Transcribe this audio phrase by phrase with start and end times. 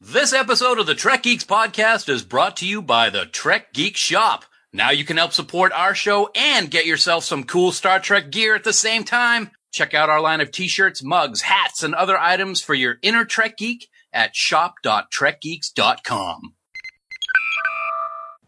[0.00, 3.96] This episode of the Trek Geeks podcast is brought to you by the Trek Geek
[3.96, 4.44] Shop.
[4.72, 8.54] Now you can help support our show and get yourself some cool Star Trek gear
[8.54, 9.50] at the same time.
[9.72, 13.56] Check out our line of t-shirts, mugs, hats, and other items for your inner Trek
[13.56, 16.54] geek at shop.trekgeeks.com.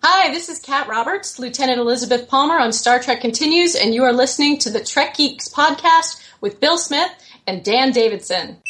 [0.04, 4.12] Hi, this is Kat Roberts, Lieutenant Elizabeth Palmer on Star Trek Continues, and you are
[4.12, 7.10] listening to the Trek Geeks podcast with Bill Smith
[7.48, 8.62] and Dan Davidson.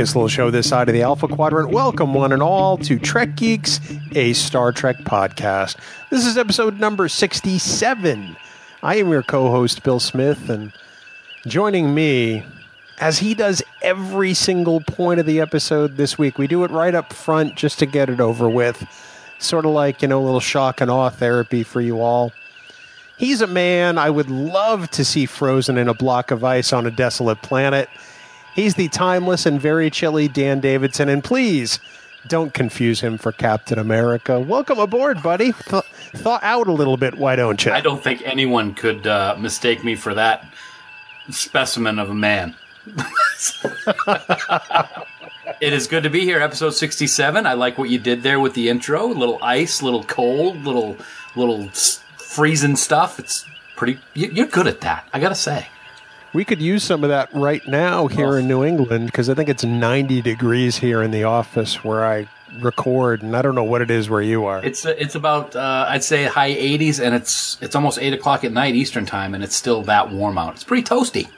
[0.00, 1.68] Biggest little show this side of the Alpha Quadrant.
[1.72, 3.80] Welcome, one and all, to Trek Geeks,
[4.12, 5.76] a Star Trek podcast.
[6.08, 8.34] This is episode number 67.
[8.82, 10.72] I am your co host, Bill Smith, and
[11.46, 12.42] joining me,
[12.98, 16.94] as he does every single point of the episode this week, we do it right
[16.94, 18.82] up front just to get it over with.
[19.38, 22.32] Sort of like, you know, a little shock and awe therapy for you all.
[23.18, 26.86] He's a man I would love to see frozen in a block of ice on
[26.86, 27.90] a desolate planet.
[28.54, 31.78] He's the timeless and very chilly Dan Davidson, and please
[32.28, 34.38] don't confuse him for Captain America.
[34.38, 35.52] Welcome aboard, buddy.
[35.52, 35.84] Th-
[36.14, 37.72] thaw out a little bit, why don't you?
[37.72, 40.46] I don't think anyone could uh, mistake me for that
[41.30, 42.54] specimen of a man.
[45.60, 47.46] it is good to be here, episode 67.
[47.46, 49.06] I like what you did there with the intro.
[49.06, 50.96] A little ice, little cold, little
[51.36, 53.18] little freezing stuff.
[53.18, 53.44] It's
[53.76, 53.98] pretty.
[54.14, 55.08] You're good at that.
[55.12, 55.68] I gotta say.
[56.32, 59.48] We could use some of that right now here in New England because I think
[59.48, 62.28] it's 90 degrees here in the office where I
[62.60, 64.64] record, and I don't know what it is where you are.
[64.64, 68.52] It's it's about uh, I'd say high 80s, and it's it's almost eight o'clock at
[68.52, 70.54] night Eastern time, and it's still that warm out.
[70.54, 71.28] It's pretty toasty.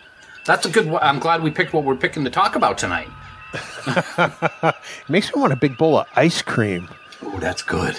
[0.45, 0.89] That's a good.
[1.01, 3.09] I'm glad we picked what we're picking to talk about tonight.
[3.55, 4.75] it
[5.09, 6.89] makes me want a big bowl of ice cream.
[7.23, 7.99] Oh, that's good.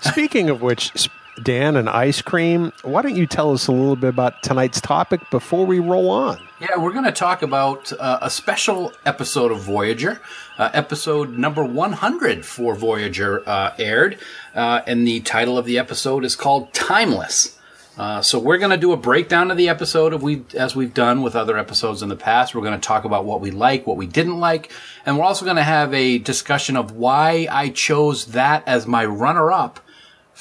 [0.00, 1.08] Speaking of which,
[1.42, 5.20] Dan and ice cream, why don't you tell us a little bit about tonight's topic
[5.30, 6.38] before we roll on?
[6.60, 10.20] Yeah, we're going to talk about uh, a special episode of Voyager.
[10.58, 14.18] Uh, episode number 100 for Voyager uh, aired,
[14.54, 17.58] uh, and the title of the episode is called Timeless.
[17.96, 20.94] Uh, so we're going to do a breakdown of the episode of we as we've
[20.94, 22.54] done with other episodes in the past.
[22.54, 24.70] We're going to talk about what we like, what we didn't like,
[25.04, 29.04] and we're also going to have a discussion of why I chose that as my
[29.04, 29.80] runner-up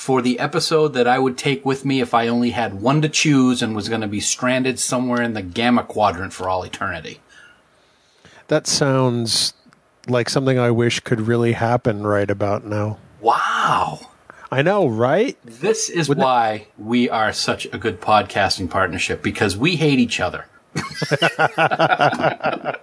[0.01, 3.07] for the episode that I would take with me if I only had one to
[3.07, 7.19] choose and was going to be stranded somewhere in the gamma quadrant for all eternity.
[8.47, 9.53] That sounds
[10.07, 12.97] like something I wish could really happen right about now.
[13.22, 14.00] Wow.
[14.50, 15.38] I know, right?
[15.45, 20.47] This is why we are such a good podcasting partnership because we hate each other.
[20.75, 22.75] R-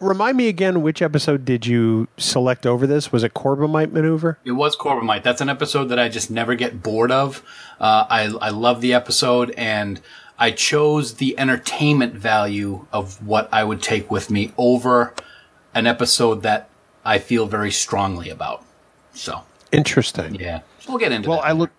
[0.00, 3.12] remind me again, which episode did you select over this?
[3.12, 4.38] Was it Corbomite Maneuver?
[4.44, 5.22] It was Corbomite.
[5.22, 7.42] That's an episode that I just never get bored of.
[7.80, 10.00] Uh, I, I love the episode and
[10.38, 15.14] I chose the entertainment value of what I would take with me over
[15.74, 16.68] an episode that
[17.04, 18.64] I feel very strongly about.
[19.14, 20.34] So, Interesting.
[20.36, 20.60] yeah.
[20.88, 21.46] We'll get into Well, that.
[21.48, 21.70] I look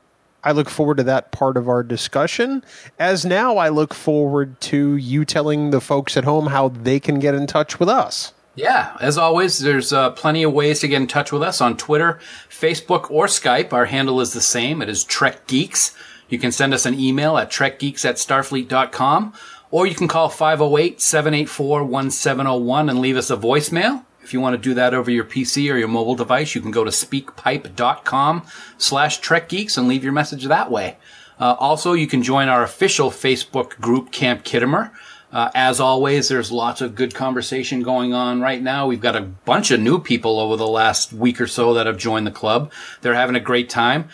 [0.44, 2.64] I look forward to that part of our discussion.
[3.00, 7.20] As now I look forward to you telling the folks at home how they can
[7.20, 8.34] get in touch with us.
[8.56, 11.76] Yeah, as always, there's uh, plenty of ways to get in touch with us on
[11.76, 13.74] Twitter, Facebook, or Skype.
[13.74, 14.80] Our handle is the same.
[14.82, 15.96] It is Trek Geeks.
[16.30, 19.34] You can send us an email at trekgeeks at starfleet.com,
[19.72, 24.06] or you can call 508-784-1701 and leave us a voicemail.
[24.24, 26.72] If you want to do that over your PC or your mobile device, you can
[26.72, 28.44] go to speakpipe.com
[28.78, 30.98] slash trekgeeks and leave your message that way.
[31.40, 34.92] Uh, also, you can join our official Facebook group, Camp Khitomer.
[35.32, 38.86] Uh, as always, there's lots of good conversation going on right now.
[38.86, 41.98] We've got a bunch of new people over the last week or so that have
[41.98, 42.72] joined the club.
[43.02, 44.10] They're having a great time.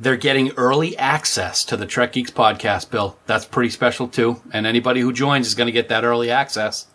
[0.00, 3.18] They're getting early access to the Trek Geeks podcast, Bill.
[3.26, 4.42] That's pretty special too.
[4.50, 6.86] And anybody who joins is going to get that early access.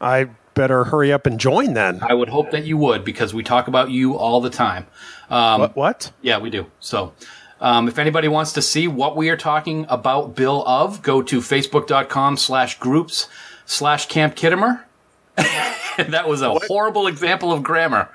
[0.00, 2.00] I better hurry up and join then.
[2.02, 4.88] I would hope that you would because we talk about you all the time.
[5.30, 5.76] Um, what?
[5.76, 6.12] What?
[6.20, 6.66] Yeah, we do.
[6.80, 7.14] So,
[7.60, 11.38] um, if anybody wants to see what we are talking about Bill of, go to
[11.38, 13.28] facebook.com slash groups
[13.66, 14.82] slash Camp Khitomer.
[15.36, 18.10] that was a horrible example of grammar.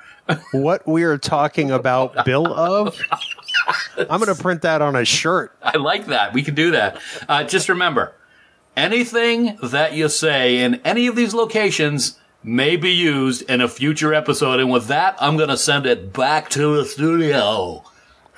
[0.51, 2.99] what we are talking about, Bill of.
[3.97, 5.55] I'm going to print that on a shirt.
[5.61, 6.33] I like that.
[6.33, 7.01] We can do that.
[7.29, 8.13] Uh, just remember,
[8.75, 14.13] anything that you say in any of these locations may be used in a future
[14.13, 14.59] episode.
[14.59, 17.83] And with that, I'm going to send it back to the studio.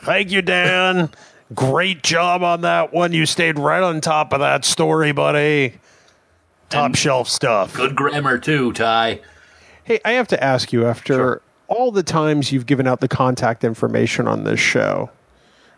[0.03, 1.09] Thank you, Dan.
[1.53, 3.13] Great job on that one.
[3.13, 5.75] You stayed right on top of that story, buddy.
[6.69, 7.73] Top And- shelf stuff.
[7.75, 9.21] Good grammar, too, Ty.
[9.83, 11.41] Hey, I have to ask you after Sure.
[11.67, 15.11] all the times you've given out the contact information on this show,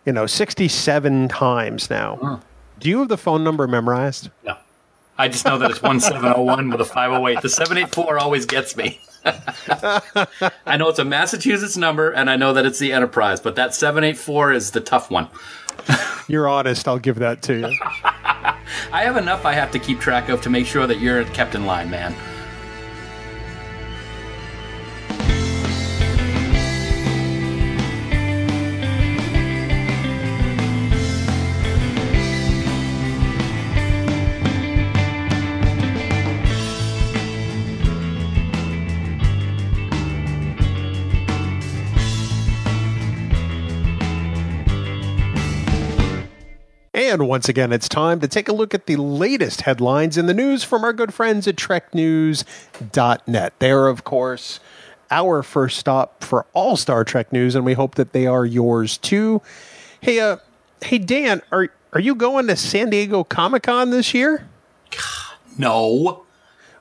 [0.06, 2.40] you know, 67 times now.
[2.80, 4.30] Do you have the phone number memorized?
[4.46, 4.56] No.
[5.18, 7.42] I just know that it's 1701 with a 508.
[7.42, 9.00] The 784 always gets me.
[9.26, 13.74] I know it's a Massachusetts number, and I know that it's the Enterprise, but that
[13.74, 15.28] 784 is the tough one.
[16.28, 16.88] You're honest.
[16.88, 17.78] I'll give that to you.
[18.92, 21.56] I have enough I have to keep track of to make sure that you're kept
[21.56, 22.16] in line, man.
[47.10, 50.34] And once again, it's time to take a look at the latest headlines in the
[50.34, 53.54] news from our good friends at TrekNews.net.
[53.60, 54.60] They're, of course,
[55.10, 58.98] our first stop for all Star Trek news, and we hope that they are yours
[58.98, 59.42] too.
[60.02, 60.38] Hey, uh,
[60.82, 64.48] hey, Dan, are are you going to San Diego Comic Con this year?
[65.60, 66.24] No.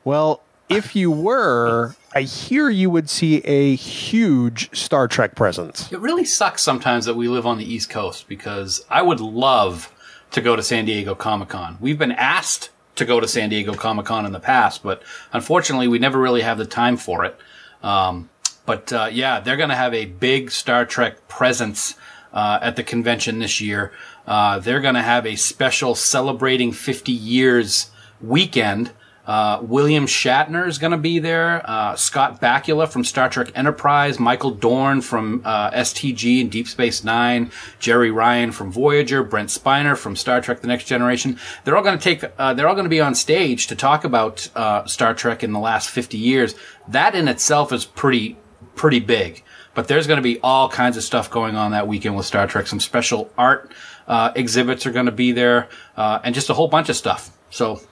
[0.04, 5.90] Well, if you were, I hear you would see a huge Star Trek presence.
[5.90, 9.90] It really sucks sometimes that we live on the East Coast because I would love
[10.36, 11.78] to go to San Diego Comic Con.
[11.80, 15.02] We've been asked to go to San Diego Comic Con in the past, but
[15.32, 17.38] unfortunately, we never really have the time for it.
[17.82, 18.28] Um,
[18.66, 21.94] but uh, yeah, they're going to have a big Star Trek presence
[22.34, 23.92] uh, at the convention this year.
[24.26, 27.90] Uh, they're going to have a special celebrating 50 years
[28.20, 28.90] weekend.
[29.26, 31.62] Uh, William Shatner is going to be there.
[31.68, 37.02] Uh, Scott Bakula from Star Trek Enterprise, Michael Dorn from uh, STG and Deep Space
[37.02, 37.50] Nine,
[37.80, 41.38] Jeri Ryan from Voyager, Brent Spiner from Star Trek: The Next Generation.
[41.64, 42.24] They're all going to take.
[42.38, 45.52] Uh, they're all going to be on stage to talk about uh, Star Trek in
[45.52, 46.54] the last 50 years.
[46.86, 48.36] That in itself is pretty
[48.76, 49.42] pretty big.
[49.74, 52.46] But there's going to be all kinds of stuff going on that weekend with Star
[52.46, 52.66] Trek.
[52.66, 53.72] Some special art
[54.08, 55.68] uh, exhibits are going to be there,
[55.98, 57.36] uh, and just a whole bunch of stuff.
[57.50, 57.82] So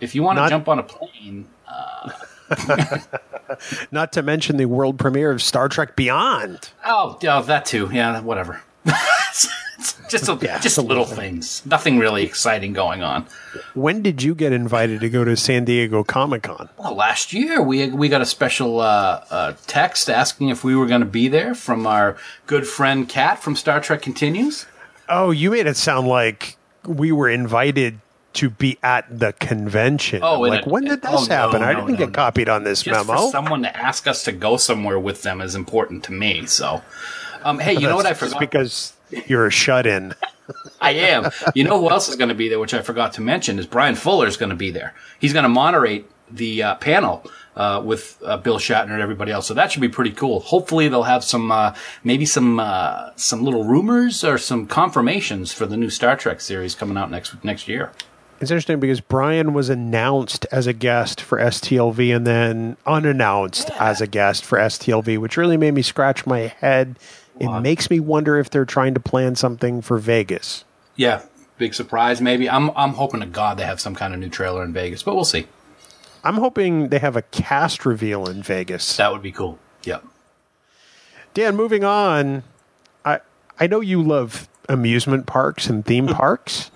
[0.00, 1.46] if you want to jump on a plane,
[3.90, 6.70] Not to mention the world premiere of Star Trek Beyond.
[6.86, 7.90] oh, yeah, that too.
[7.92, 8.62] Yeah, whatever.
[10.08, 11.64] Just a, Yeah, just little things.
[11.64, 13.26] Nothing really exciting going on.
[13.74, 16.68] When did you get invited to go to San Diego Comic Con?
[16.78, 20.86] Well, last year we we got a special uh, uh, text asking if we were
[20.86, 22.16] going to be there from our
[22.46, 24.66] good friend Kat from Star Trek Continues.
[25.08, 28.00] Oh, you made it sound like we were invited
[28.38, 30.22] to be at the convention.
[30.22, 31.62] Oh, like it- when did oh, this no, happen?
[31.62, 32.14] I didn't no, get no.
[32.14, 33.20] copied on this Just memo.
[33.20, 36.46] for someone to ask us to go somewhere with them is important to me.
[36.46, 36.82] So,
[37.42, 38.38] um, hey, you know what I forgot?
[38.38, 38.92] because
[39.26, 40.14] you're a shut in.
[40.80, 41.30] I am.
[41.54, 43.66] You know who else is going to be there, which I forgot to mention, is
[43.66, 44.94] Bryan Fuller is going to be there.
[45.18, 47.24] He's going to moderate the uh, panel
[47.56, 49.46] uh, with uh, Bill Shatner and everybody else.
[49.46, 50.40] So that should be pretty cool.
[50.40, 51.74] Hopefully, they'll have some uh,
[52.04, 56.74] maybe some uh, some little rumors or some confirmations for the new Star Trek series
[56.74, 57.90] coming out next next year.
[58.40, 64.00] It's interesting because Brian was announced as a guest for STLV and then unannounced as
[64.00, 66.98] a guest for STLV, which really made me scratch my head.
[67.40, 70.64] It makes me wonder if they're trying to plan something for Vegas.
[70.96, 71.22] Yeah,
[71.56, 72.48] big surprise maybe.
[72.48, 75.14] I'm I'm hoping to God they have some kind of new trailer in Vegas, but
[75.14, 75.46] we'll see.
[76.24, 78.96] I'm hoping they have a cast reveal in Vegas.
[78.96, 79.58] That would be cool.
[79.84, 80.04] Yep.
[81.34, 82.42] Dan, moving on.
[83.04, 83.20] I
[83.60, 86.70] I know you love amusement parks and theme parks.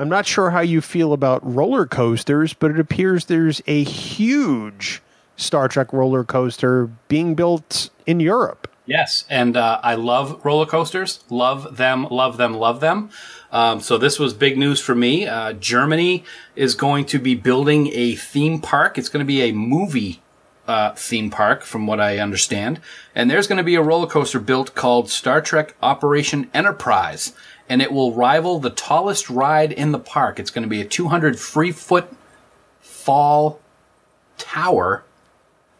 [0.00, 5.02] I'm not sure how you feel about roller coasters, but it appears there's a huge
[5.36, 8.66] Star Trek roller coaster being built in Europe.
[8.86, 11.22] Yes, and uh, I love roller coasters.
[11.28, 13.10] Love them, love them, love them.
[13.52, 15.26] Um, so this was big news for me.
[15.26, 16.24] Uh, Germany
[16.56, 18.96] is going to be building a theme park.
[18.96, 20.22] It's going to be a movie
[20.66, 22.80] uh, theme park, from what I understand.
[23.14, 27.34] And there's going to be a roller coaster built called Star Trek Operation Enterprise,
[27.70, 30.38] and it will rival the tallest ride in the park.
[30.38, 32.12] It's going to be a 200 free foot
[32.80, 33.60] fall
[34.36, 35.04] tower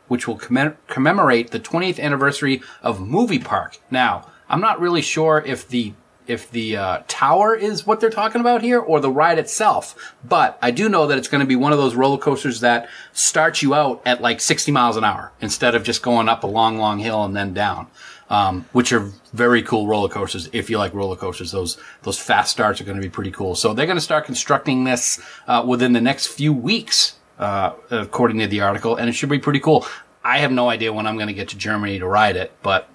[0.06, 3.78] which will commem- commemorate the 20th anniversary of Movie Park.
[3.92, 5.92] Now, I'm not really sure if the
[6.26, 10.14] if the uh, tower is what they're talking about here or the ride itself.
[10.24, 12.88] But I do know that it's going to be one of those roller coasters that
[13.12, 16.46] starts you out at like 60 miles an hour instead of just going up a
[16.46, 17.88] long, long hill and then down.
[18.30, 20.48] Um, which are very cool roller coasters.
[20.52, 23.56] If you like roller coasters, those those fast starts are going to be pretty cool.
[23.56, 28.38] So they're going to start constructing this uh, within the next few weeks, uh, according
[28.38, 29.84] to the article, and it should be pretty cool.
[30.22, 32.88] I have no idea when I'm going to get to Germany to ride it, but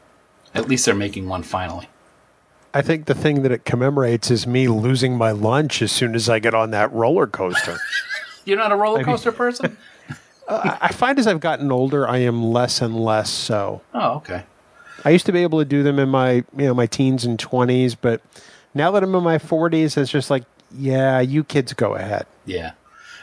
[0.53, 1.89] at least they're making one finally.
[2.73, 6.29] I think the thing that it commemorates is me losing my lunch as soon as
[6.29, 7.77] I get on that roller coaster.
[8.45, 9.77] You're not a roller coaster person?
[10.47, 13.81] uh, I find as I've gotten older, I am less and less so.
[13.93, 14.43] Oh, okay.
[15.05, 17.39] I used to be able to do them in my you know my teens and
[17.39, 18.21] twenties, but
[18.73, 20.43] now that I'm in my forties, it's just like,
[20.75, 22.25] yeah, you kids go ahead.
[22.45, 22.73] Yeah.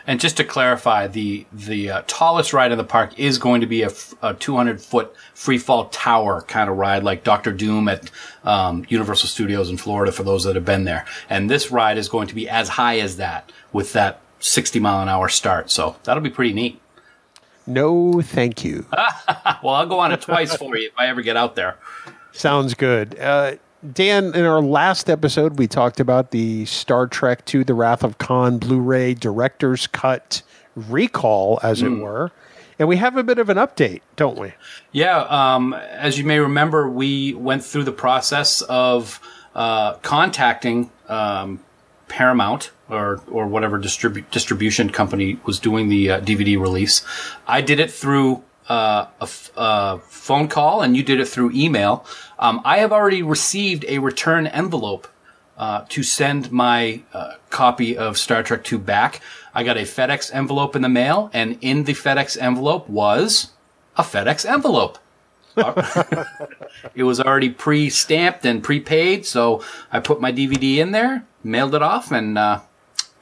[0.06, 3.66] And just to clarify, the the uh, tallest ride in the park is going to
[3.66, 8.10] be a, a 200 foot free fall tower kind of ride, like Doctor Doom at
[8.42, 10.10] um, Universal Studios in Florida.
[10.10, 12.98] For those that have been there, and this ride is going to be as high
[12.98, 15.70] as that with that 60 mile an hour start.
[15.70, 16.80] So that'll be pretty neat.
[17.66, 18.86] No, thank you.
[19.62, 21.76] well, I'll go on it twice for you if I ever get out there.
[22.32, 23.18] Sounds good.
[23.18, 23.56] Uh,
[23.92, 28.18] Dan, in our last episode, we talked about the Star Trek II The Wrath of
[28.18, 30.42] Khan Blu ray Director's Cut
[30.76, 31.86] recall, as mm.
[31.86, 32.00] it hmm.
[32.00, 32.32] were.
[32.78, 34.54] And we have a bit of an update, don't we?
[34.92, 35.18] Yeah.
[35.20, 39.20] Um, as you may remember, we went through the process of
[39.54, 41.60] uh, contacting um,
[42.08, 47.04] Paramount or or whatever distribu- distribution company was doing the uh, DVD release.
[47.46, 51.50] I did it through uh, a, f- a phone call, and you did it through
[51.52, 52.04] email.
[52.38, 55.08] Um, I have already received a return envelope
[55.58, 59.20] uh, to send my uh, copy of Star Trek II back.
[59.54, 63.52] I got a FedEx envelope in the mail, and in the FedEx envelope was
[63.96, 64.98] a FedEx envelope.
[66.94, 71.82] it was already pre-stamped and prepaid, so I put my DVD in there, mailed it
[71.82, 72.60] off, and uh,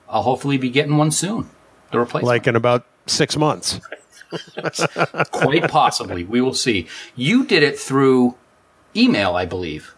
[0.08, 1.50] I'll hopefully be getting one soon.
[1.90, 3.80] The replacement, like in about six months.
[5.32, 6.86] Quite possibly, we will see.
[7.16, 8.36] You did it through
[8.94, 9.94] email, I believe.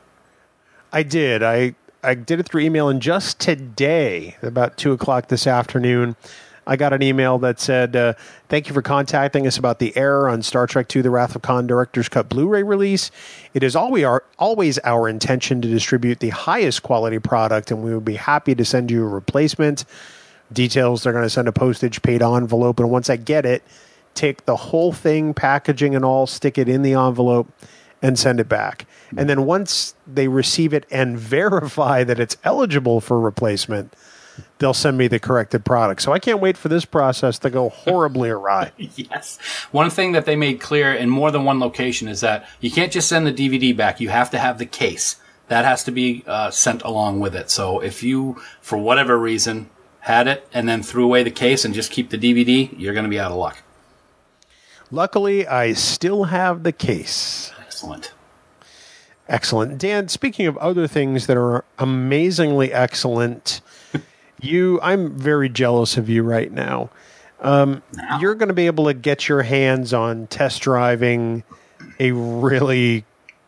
[0.92, 1.42] I did.
[1.42, 6.16] I I did it through email, and just today, about two o'clock this afternoon,
[6.66, 8.14] I got an email that said, uh,
[8.48, 11.42] Thank you for contacting us about the error on Star Trek II The Wrath of
[11.42, 13.10] Khan Director's Cut Blu ray release.
[13.54, 17.94] It is always our, always our intention to distribute the highest quality product, and we
[17.94, 19.84] would be happy to send you a replacement.
[20.52, 23.62] Details they're going to send a postage paid envelope, and once I get it,
[24.14, 27.48] take the whole thing, packaging and all, stick it in the envelope,
[28.02, 28.86] and send it back.
[29.16, 33.94] And then once they receive it and verify that it's eligible for replacement,
[34.62, 36.00] they'll send me the corrected product.
[36.00, 38.70] So I can't wait for this process to go horribly awry.
[38.78, 39.38] yes.
[39.72, 42.92] One thing that they made clear in more than one location is that you can't
[42.92, 44.00] just send the DVD back.
[44.00, 45.16] You have to have the case.
[45.48, 47.50] That has to be uh, sent along with it.
[47.50, 49.68] So if you, for whatever reason,
[50.00, 53.04] had it and then threw away the case and just keep the DVD, you're going
[53.04, 53.62] to be out of luck.
[54.92, 57.52] Luckily, I still have the case.
[57.60, 58.12] Excellent.
[59.28, 59.78] Excellent.
[59.78, 63.60] Dan, speaking of other things that are amazingly excellent,
[64.44, 66.90] you I'm very jealous of you right now.
[67.40, 68.20] Um, now.
[68.20, 71.42] You're going to be able to get your hands on test driving
[71.98, 73.04] a really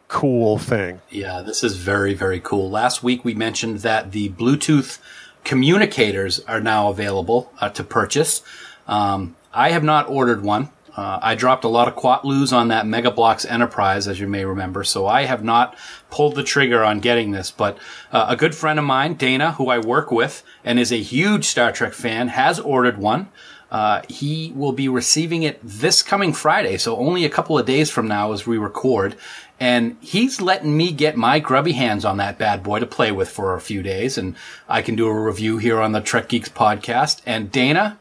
[0.08, 1.00] cool thing.
[1.10, 2.70] Yeah, this is very very cool.
[2.70, 4.98] Last week we mentioned that the Bluetooth
[5.44, 8.42] communicators are now available uh, to purchase.
[8.88, 10.70] Um, I have not ordered one.
[10.96, 14.44] Uh, I dropped a lot of Quatloos on that Mega Bloks Enterprise, as you may
[14.44, 15.76] remember, so I have not
[16.14, 17.50] pulled the trigger on getting this.
[17.50, 17.76] But
[18.12, 21.46] uh, a good friend of mine, Dana, who I work with and is a huge
[21.46, 23.30] Star Trek fan, has ordered one.
[23.68, 27.90] Uh, he will be receiving it this coming Friday, so only a couple of days
[27.90, 29.16] from now as we record.
[29.58, 33.28] And he's letting me get my grubby hands on that bad boy to play with
[33.28, 34.36] for a few days, and
[34.68, 37.22] I can do a review here on the Trek Geeks podcast.
[37.26, 37.98] And Dana,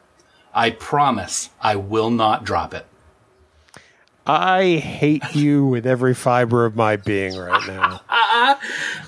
[0.53, 2.85] I promise I will not drop it.
[4.25, 8.01] I hate you with every fiber of my being right now.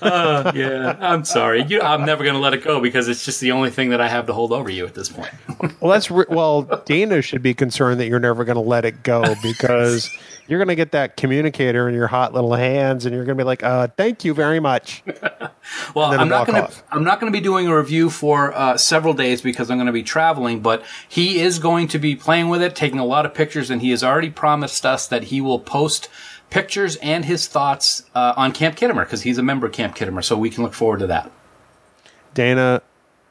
[0.01, 1.63] uh, yeah, I'm sorry.
[1.63, 4.01] You, I'm never going to let it go because it's just the only thing that
[4.01, 5.31] I have to hold over you at this point.
[5.79, 6.63] well, that's re- well.
[6.85, 10.09] Dana should be concerned that you're never going to let it go because
[10.47, 13.41] you're going to get that communicator in your hot little hands, and you're going to
[13.41, 15.03] be like, uh, "Thank you very much."
[15.95, 16.73] well, I'm not going to.
[16.91, 19.87] I'm not going to be doing a review for uh, several days because I'm going
[19.87, 20.59] to be traveling.
[20.61, 23.81] But he is going to be playing with it, taking a lot of pictures, and
[23.81, 26.09] he has already promised us that he will post
[26.51, 30.23] pictures and his thoughts uh, on Camp Khitomer because he's a member of Camp Khitomer,
[30.23, 31.31] so we can look forward to that.
[32.35, 32.83] Dana,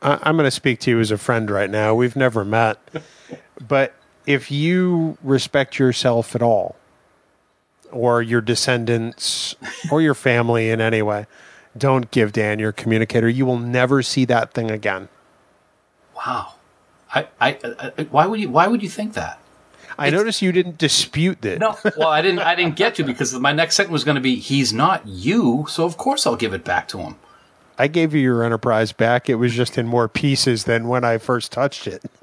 [0.03, 1.95] I- I'm going to speak to you as a friend right now.
[1.95, 2.79] We've never met,
[3.69, 3.95] but
[4.27, 6.75] if you respect yourself at all
[7.95, 9.55] or your descendants
[9.91, 11.27] or your family in any way,
[11.77, 13.29] Don't give Dan your communicator.
[13.29, 15.09] You will never see that thing again.
[16.15, 16.55] Wow.
[17.15, 19.39] I, I, I why would you why would you think that?
[19.97, 21.61] I noticed you didn't dispute that.
[21.61, 22.41] No, well, I didn't.
[22.41, 25.67] I didn't get to because my next sentence was going to be, "He's not you,"
[25.69, 27.15] so of course I'll give it back to him.
[27.79, 29.29] I gave you your enterprise back.
[29.29, 32.03] It was just in more pieces than when I first touched it.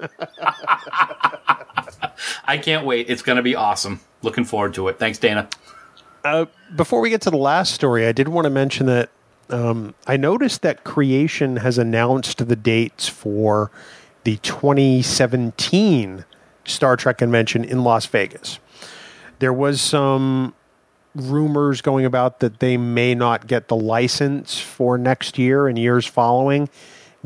[2.44, 3.08] I can't wait.
[3.08, 4.00] It's going to be awesome.
[4.22, 4.98] Looking forward to it.
[4.98, 5.48] Thanks, Dana.
[6.24, 9.10] Uh, before we get to the last story, I did want to mention that
[9.50, 13.70] um, I noticed that Creation has announced the dates for
[14.24, 16.24] the 2017
[16.64, 18.60] Star Trek convention in Las Vegas.
[19.40, 20.54] There was some
[21.14, 26.06] rumors going about that they may not get the license for next year and years
[26.06, 26.68] following,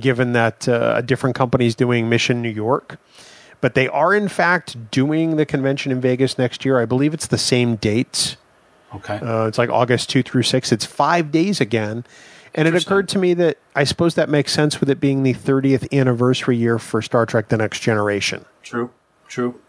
[0.01, 2.99] given that uh, a different company is doing Mission New York.
[3.61, 6.81] But they are, in fact, doing the convention in Vegas next year.
[6.81, 8.37] I believe it's the same dates.
[8.95, 9.19] Okay.
[9.19, 10.73] Uh, it's like August 2 through 6.
[10.73, 12.05] It's five days again.
[12.55, 15.35] And it occurred to me that I suppose that makes sense with it being the
[15.35, 18.47] 30th anniversary year for Star Trek The Next Generation.
[18.63, 18.91] True.
[19.29, 19.61] True.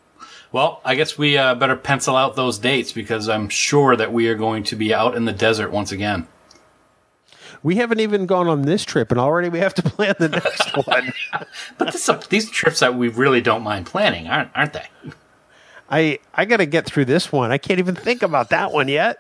[0.51, 4.29] Well, I guess we uh, better pencil out those dates because I'm sure that we
[4.29, 6.27] are going to be out in the desert once again.
[7.63, 10.75] We haven't even gone on this trip, and already we have to plan the next
[10.87, 11.13] one.
[11.77, 14.87] But this, these trips that we really don't mind planning, aren't, aren't they?
[15.89, 17.51] I I got to get through this one.
[17.51, 19.17] I can't even think about that one yet.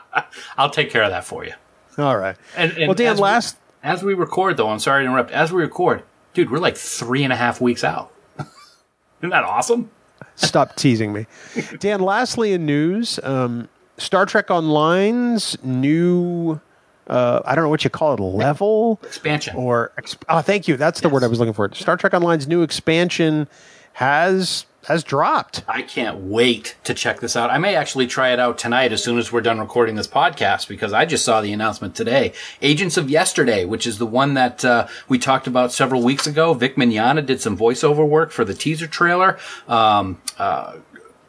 [0.56, 1.52] I'll take care of that for you.
[1.98, 2.36] All right.
[2.56, 5.30] And, and well, Dan, as we- last as we record, though, I'm sorry to interrupt.
[5.30, 6.02] As we record,
[6.34, 8.12] dude, we're like three and a half weeks out.
[9.20, 9.90] Isn't that awesome?
[10.34, 11.26] Stop teasing me.
[11.78, 16.60] Dan, lastly in news, um, Star Trek Online's new,
[17.06, 19.00] uh, I don't know what you call it, level?
[19.02, 19.56] Expansion.
[19.56, 20.76] Or, exp- oh, thank you.
[20.76, 21.72] That's the word I was looking for.
[21.74, 23.48] Star Trek Online's new expansion
[23.94, 25.64] has has dropped.
[25.66, 27.50] I can't wait to check this out.
[27.50, 30.68] I may actually try it out tonight as soon as we're done recording this podcast
[30.68, 32.32] because I just saw the announcement today.
[32.62, 36.54] Agents of Yesterday, which is the one that uh, we talked about several weeks ago.
[36.54, 39.38] Vic Mignogna did some voiceover work for the teaser trailer.
[39.66, 40.74] Um, uh,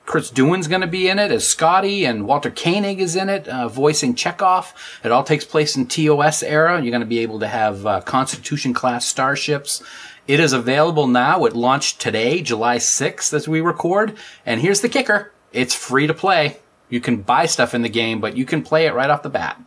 [0.08, 3.46] Chris Doohan's going to be in it as Scotty, and Walter Koenig is in it,
[3.50, 4.72] uh, voicing Chekov.
[5.04, 6.82] It all takes place in TOS era.
[6.82, 9.84] You're going to be able to have uh, Constitution class starships.
[10.26, 11.44] It is available now.
[11.44, 14.16] It launched today, July 6th, as we record.
[14.46, 16.58] And here's the kicker it's free to play.
[16.90, 19.30] You can buy stuff in the game, but you can play it right off the
[19.30, 19.62] bat.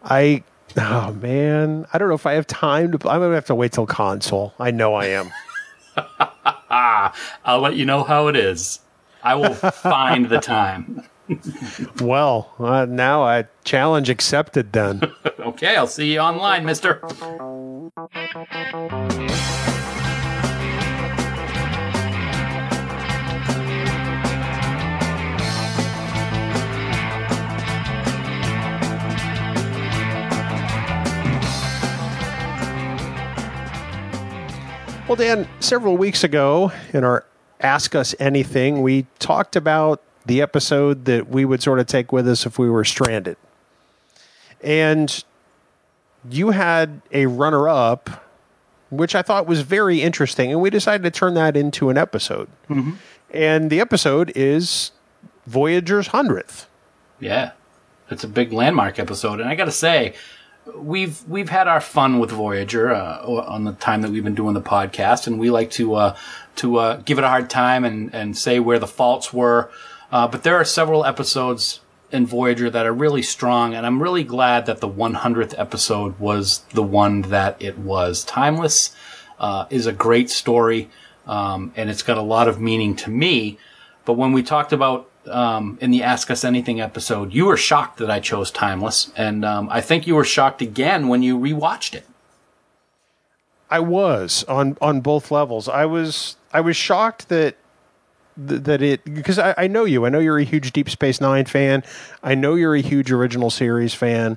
[0.00, 0.44] I,
[0.76, 3.08] oh man, I don't know if I have time to.
[3.08, 4.54] I'm gonna have to wait till console.
[4.60, 5.32] I know I am.
[7.44, 8.78] I'll let you know how it is.
[9.22, 11.04] I will find the time.
[12.00, 14.72] well, uh, now I challenge accepted.
[14.72, 15.02] Then.
[15.42, 17.00] Okay, I'll see you online, mister.
[35.08, 37.24] Well, Dan, several weeks ago in our
[37.62, 42.28] Ask Us Anything, we talked about the episode that we would sort of take with
[42.28, 43.36] us if we were stranded.
[44.62, 45.24] And
[46.28, 48.24] you had a runner up,
[48.90, 50.52] which I thought was very interesting.
[50.52, 52.48] And we decided to turn that into an episode.
[53.30, 54.92] And the episode is
[55.46, 56.66] Voyager's 100th.
[57.18, 57.52] Yeah,
[58.10, 60.14] it's a big landmark episode, and I got to say,
[60.76, 64.54] we've we've had our fun with Voyager uh, on the time that we've been doing
[64.54, 66.16] the podcast, and we like to uh,
[66.56, 69.70] to uh, give it a hard time and and say where the faults were.
[70.10, 71.80] Uh, but there are several episodes
[72.12, 76.58] in Voyager that are really strong, and I'm really glad that the 100th episode was
[76.74, 78.22] the one that it was.
[78.24, 78.94] Timeless
[79.40, 80.90] uh, is a great story,
[81.26, 83.58] um, and it's got a lot of meaning to me.
[84.04, 87.98] But when we talked about um, in the Ask Us Anything episode, you were shocked
[87.98, 91.94] that I chose Timeless, and um, I think you were shocked again when you rewatched
[91.94, 92.06] it.
[93.72, 95.66] I was on on both levels.
[95.66, 97.56] I was I was shocked that
[98.36, 100.04] that it because I, I know you.
[100.04, 101.82] I know you're a huge Deep Space Nine fan.
[102.22, 104.36] I know you're a huge original series fan.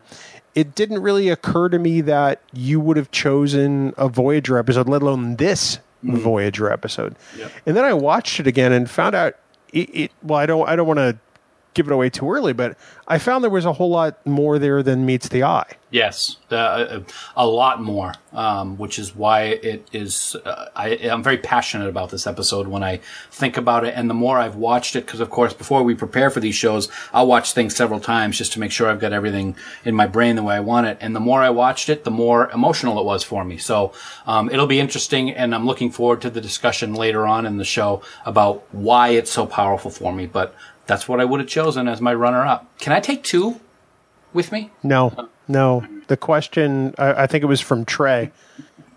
[0.55, 5.01] It didn't really occur to me that you would have chosen a Voyager episode, let
[5.01, 6.15] alone this mm-hmm.
[6.15, 7.17] Voyager episode.
[7.37, 7.51] Yep.
[7.65, 9.35] And then I watched it again and found out
[9.73, 9.93] it.
[9.93, 11.17] it well, I don't I don't want to
[11.75, 12.75] give it away too early, but
[13.07, 15.73] I found there was a whole lot more there than meets the eye.
[15.91, 17.01] Yes, uh,
[17.37, 20.35] a lot more, um, which is why it is.
[20.43, 22.99] Uh, I, I'm very passionate about this episode when I
[23.31, 26.29] think about it, and the more I've watched it, because of course, before we prepare
[26.29, 29.55] for these shows, I'll watch things several times just to make sure I've got everything
[29.85, 30.97] in my brain the way I want it.
[30.99, 33.57] And the more I watched it, the more emotional it was for me.
[33.57, 33.93] So
[34.25, 37.63] um, it'll be interesting, and I'm looking forward to the discussion later on in the
[37.63, 40.25] show about why it's so powerful for me.
[40.25, 40.55] But
[40.85, 42.77] that's what I would have chosen as my runner-up.
[42.79, 43.59] Can I take two
[44.33, 44.69] with me?
[44.83, 48.31] No, No, the question I, I think it was from Trey.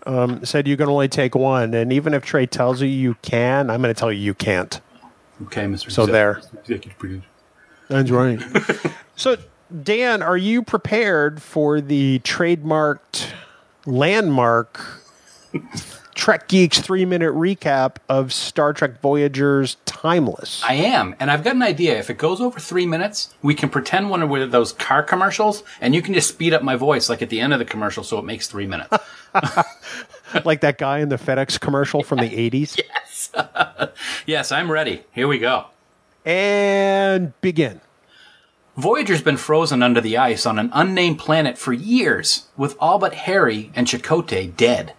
[0.05, 3.69] Um, said you can only take one, and even if Trey tells you you can,
[3.69, 4.79] I'm going to tell you you can't.
[5.43, 5.91] Okay, Mr.
[5.91, 6.41] So Exec- there.
[6.61, 7.23] Executive.
[7.89, 8.39] That's right.
[9.15, 9.37] so,
[9.83, 13.31] Dan, are you prepared for the trademarked
[13.85, 15.03] landmark
[16.19, 20.61] Trek Geeks three minute recap of Star Trek Voyager's Timeless?
[20.65, 21.97] I am, and I've got an idea.
[21.97, 25.95] If it goes over three minutes, we can pretend one of those car commercials, and
[25.95, 28.19] you can just speed up my voice like at the end of the commercial, so
[28.19, 28.89] it makes three minutes.
[30.43, 32.77] like that guy in the FedEx commercial from the 80s?
[32.77, 33.31] yes,
[34.25, 35.03] yes, I'm ready.
[35.13, 35.67] Here we go.
[36.25, 37.79] And begin.
[38.75, 43.13] Voyager's been frozen under the ice on an unnamed planet for years, with all but
[43.13, 44.93] Harry and Chakotay dead.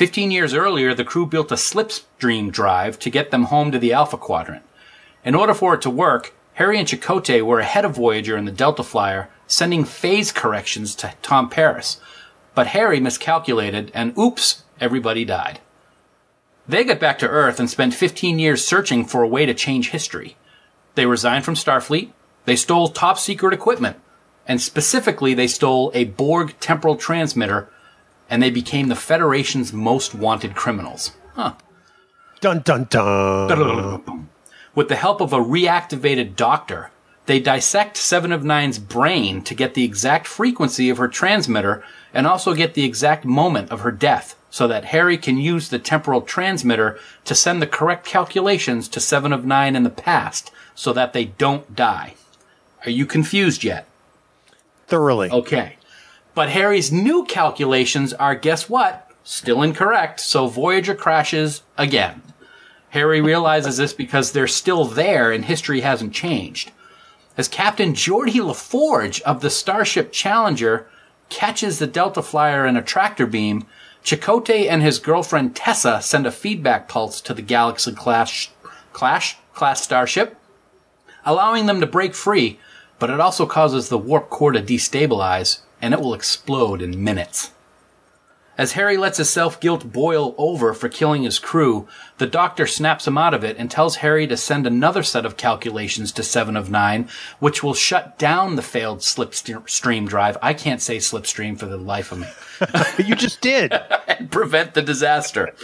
[0.00, 3.92] Fifteen years earlier, the crew built a slipstream drive to get them home to the
[3.92, 4.62] Alpha Quadrant.
[5.26, 8.50] In order for it to work, Harry and Chakotay were ahead of Voyager in the
[8.50, 12.00] Delta Flyer, sending phase corrections to Tom Paris.
[12.54, 15.60] But Harry miscalculated, and oops, everybody died.
[16.66, 19.90] They got back to Earth and spent 15 years searching for a way to change
[19.90, 20.34] history.
[20.94, 22.08] They resigned from Starfleet,
[22.46, 23.98] they stole top secret equipment,
[24.48, 27.68] and specifically, they stole a Borg temporal transmitter,
[28.30, 31.12] and they became the Federation's most wanted criminals.
[31.34, 31.54] Huh.
[32.40, 34.28] Dun dun dun.
[34.74, 36.90] With the help of a reactivated doctor,
[37.26, 42.26] they dissect Seven of Nine's brain to get the exact frequency of her transmitter and
[42.26, 46.22] also get the exact moment of her death so that Harry can use the temporal
[46.22, 51.12] transmitter to send the correct calculations to Seven of Nine in the past so that
[51.12, 52.14] they don't die.
[52.84, 53.86] Are you confused yet?
[54.86, 55.30] Thoroughly.
[55.30, 55.76] Okay.
[56.34, 59.10] But Harry's new calculations are, guess what?
[59.24, 62.22] Still incorrect, so Voyager crashes again.
[62.90, 66.72] Harry realizes this because they're still there and history hasn't changed.
[67.36, 70.88] As Captain Geordi La Forge of the Starship Challenger
[71.28, 73.66] catches the Delta Flyer in a tractor beam,
[74.04, 78.48] Chakotay and his girlfriend Tessa send a feedback pulse to the Galaxy class,
[78.92, 80.36] Clash class starship,
[81.24, 82.58] allowing them to break free,
[82.98, 87.52] but it also causes the warp core to destabilize, and it will explode in minutes.
[88.60, 91.88] As Harry lets his self-guilt boil over for killing his crew,
[92.18, 95.38] the doctor snaps him out of it and tells Harry to send another set of
[95.38, 100.36] calculations to Seven of Nine, which will shut down the failed slipstream drive.
[100.42, 102.26] I can't say slipstream for the life of me.
[103.06, 103.72] you just did.
[104.08, 105.54] and prevent the disaster.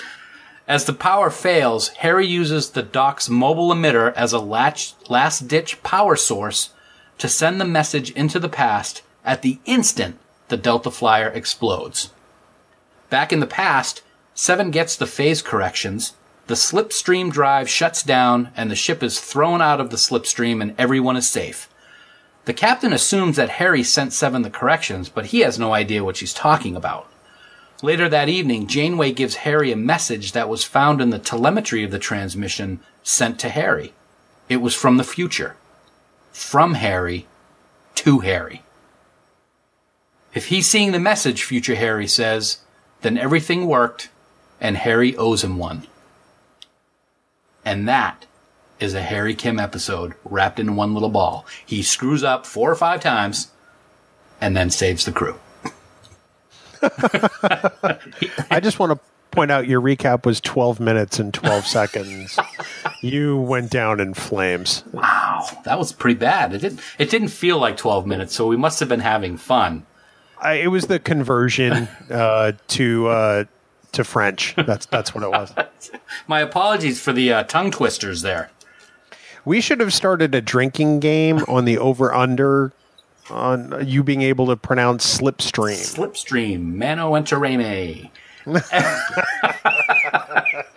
[0.67, 6.17] As the power fails, Harry uses the doc's mobile emitter as a last ditch power
[6.17, 6.71] source
[7.19, 12.11] to send the message into the past at the instant the Delta Flyer explodes.
[13.11, 14.03] Back in the past,
[14.35, 16.13] Seven gets the phase corrections,
[16.47, 20.75] the slipstream drive shuts down, and the ship is thrown out of the slipstream and
[20.79, 21.69] everyone is safe.
[22.45, 26.17] The captain assumes that Harry sent Seven the corrections, but he has no idea what
[26.17, 27.09] she's talking about.
[27.83, 31.91] Later that evening, Janeway gives Harry a message that was found in the telemetry of
[31.91, 33.93] the transmission sent to Harry.
[34.49, 35.57] It was from the future.
[36.31, 37.27] From Harry
[37.97, 38.63] to Harry.
[40.37, 42.59] If he's seeing the message, future Harry says,
[43.01, 44.11] then everything worked
[44.61, 45.87] and Harry owes him one.
[47.65, 48.27] And that
[48.79, 51.47] is a Harry Kim episode wrapped in one little ball.
[51.65, 53.51] He screws up four or five times
[54.39, 55.39] and then saves the crew.
[58.51, 62.39] I just want to point out your recap was 12 minutes and 12 seconds.
[63.01, 64.85] You went down in flames.
[64.93, 66.53] Wow, that was pretty bad.
[66.53, 69.87] It didn't it didn't feel like 12 minutes, so we must have been having fun.
[70.39, 71.73] I, it was the conversion
[72.11, 73.45] uh, to uh,
[73.93, 74.55] to French.
[74.57, 75.53] That's that's what it was.
[76.27, 78.51] My apologies for the uh, tongue twisters there.
[79.45, 82.73] We should have started a drinking game on the over under
[83.31, 85.77] on you being able to pronounce slipstream.
[85.77, 88.11] Slipstream, mano enterame.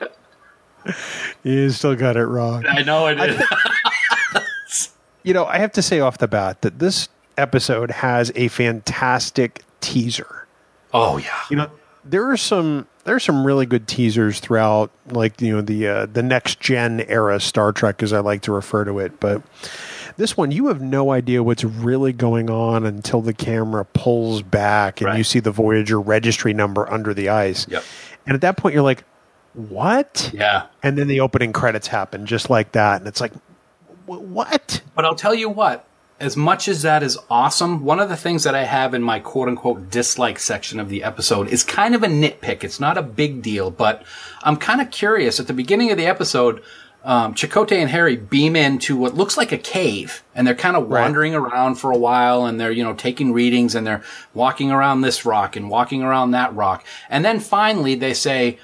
[1.43, 2.65] You still got it wrong.
[2.65, 4.91] I know it is.
[5.23, 9.63] You know, I have to say off the bat that this episode has a fantastic
[9.81, 10.45] teaser.
[10.93, 11.39] oh yeah.
[11.49, 11.71] You know,
[12.05, 16.05] there are some there are some really good teasers throughout, like you know the uh,
[16.05, 19.19] the next gen era Star Trek, as I like to refer to it.
[19.19, 19.41] But
[20.17, 25.01] this one, you have no idea what's really going on until the camera pulls back
[25.01, 25.17] and Right.
[25.17, 27.65] you see the Voyager registry number under the ice.
[27.69, 27.83] Yep.
[28.25, 29.03] And at that point, you're like,
[29.53, 30.65] "What?" Yeah.
[30.83, 33.31] And then the opening credits happen just like that, and it's like,
[34.05, 35.85] "What?" But I'll tell you what,
[36.19, 39.19] as much as that is awesome, one of the things that I have in my
[39.19, 42.63] quote unquote dislike section of the episode is kind of a nitpick.
[42.63, 44.03] It's not a big deal, but
[44.43, 45.39] I'm kind of curious.
[45.39, 46.61] At the beginning of the episode,
[47.05, 50.89] um, Chakotay and Harry beam into what looks like a cave, and they're kind of
[50.89, 51.01] Right.
[51.03, 54.03] wandering around for a while, and they're you know taking readings, and they're
[54.33, 58.57] walking around this rock and walking around that rock, and then finally they say,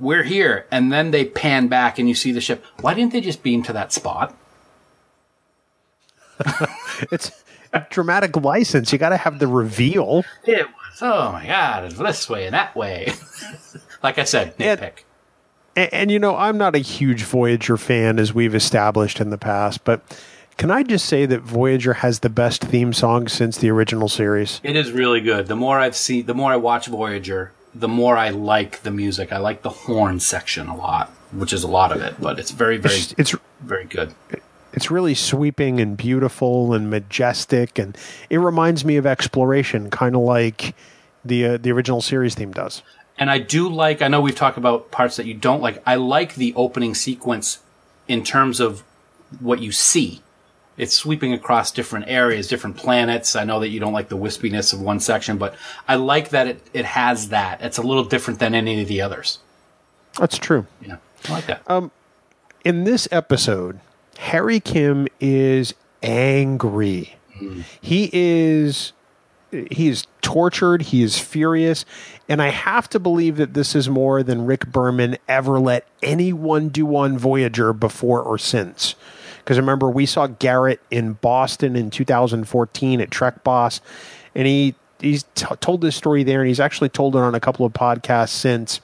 [0.00, 2.64] "We're here," and then they pan back, and you see the ship.
[2.80, 4.34] Why didn't they just beam to that spot?
[7.10, 7.32] It's
[7.72, 8.92] a dramatic license.
[8.92, 10.24] You got to have the reveal.
[10.44, 13.12] It was oh my god, it's this way and that way.
[14.02, 15.04] like I said, nitpick.
[15.74, 19.38] And, and you know, I'm not a huge Voyager fan, as we've established in the
[19.38, 20.02] past, but
[20.58, 24.60] can I just say that Voyager has the best theme song since the original series?
[24.62, 25.48] It is really good.
[25.48, 29.32] The more I've seen, the more I watch Voyager, the more I like the music.
[29.32, 32.50] I like the horn section a lot, which is a lot of it, but it's
[32.50, 34.14] very, very, It's, it's very good.
[34.72, 37.96] It's really sweeping and beautiful and majestic, and
[38.30, 40.74] it reminds me of exploration, kind of like
[41.24, 42.82] the uh, the original series theme does.
[43.18, 44.02] And I do like.
[44.02, 45.82] I know we've talked about parts that you don't like.
[45.86, 47.60] I like the opening sequence
[48.08, 48.82] in terms of
[49.40, 50.22] what you see.
[50.78, 53.36] It's sweeping across different areas, different planets.
[53.36, 55.54] I know that you don't like the wispiness of one section, but
[55.86, 57.60] I like that it, it has that.
[57.60, 59.38] It's a little different than any of the others.
[60.18, 60.66] That's true.
[60.80, 60.96] Yeah,
[61.28, 61.90] I like that.
[62.64, 63.80] in this episode,
[64.22, 67.16] Harry Kim is angry.
[67.80, 68.92] He is
[69.50, 71.84] he is tortured, he is furious,
[72.28, 76.68] and I have to believe that this is more than Rick Berman ever let anyone
[76.68, 78.94] do on Voyager before or since.
[79.38, 83.80] Because remember, we saw Garrett in Boston in 2014 at Trek Boss,
[84.36, 87.40] and he he's t- told this story there, and he's actually told it on a
[87.40, 88.80] couple of podcasts since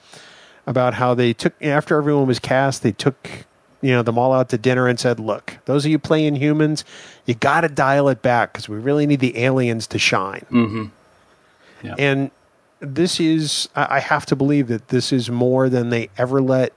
[0.66, 3.46] about how they took after everyone was cast, they took
[3.80, 6.84] you know them all out to dinner and said, "Look, those of you playing humans,
[7.26, 10.84] you got to dial it back because we really need the aliens to shine." Mm-hmm.
[11.82, 11.94] Yeah.
[11.98, 12.30] And
[12.80, 16.72] this is, I I have to believe that this is more than they ever let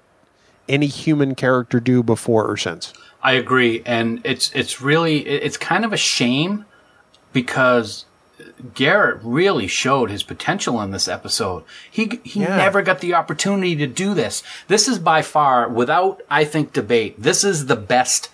[0.69, 2.93] any human character do before or since.
[3.23, 6.65] I agree, and it's it's really it's kind of a shame
[7.33, 8.05] because
[8.73, 11.63] Garrett really showed his potential in this episode.
[11.89, 12.57] He he Yeah.
[12.57, 14.43] never got the opportunity to do this.
[14.67, 18.29] This is by far, without I think debate, this is the best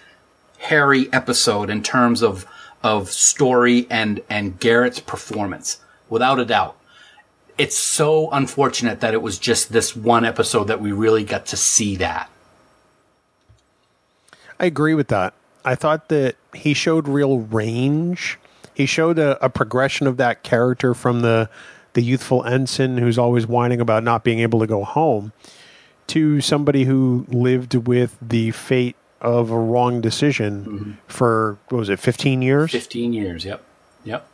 [0.59, 2.45] Harry episode in terms of
[2.83, 5.77] of story and and Garrett's performance,
[6.09, 6.75] without a doubt.
[7.57, 11.57] It's so unfortunate that it was just this one episode that we really got to
[11.57, 12.29] see that.
[14.59, 15.33] I agree with that.
[15.65, 18.37] I thought that he showed real range.
[18.77, 21.49] He showed a, a progression of that character from the
[21.93, 25.31] the youthful ensign who's always whining about not being able to go home
[26.05, 30.91] to somebody who lived with the fate of a wrong decision mm-hmm.
[31.07, 32.69] for what was it, fifteen years?
[32.69, 33.45] Fifteen years.
[33.45, 33.63] Yep.
[34.03, 34.29] Yep.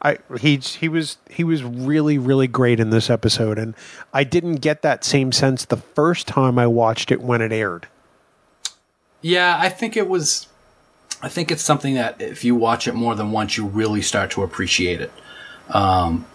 [0.00, 3.74] I he he was he was really really great in this episode, and
[4.12, 7.88] I didn't get that same sense the first time I watched it when it aired.
[9.20, 10.46] Yeah, I think it was.
[11.24, 14.30] I think it's something that if you watch it more than once, you really start
[14.32, 15.10] to appreciate it.
[15.70, 16.26] Um,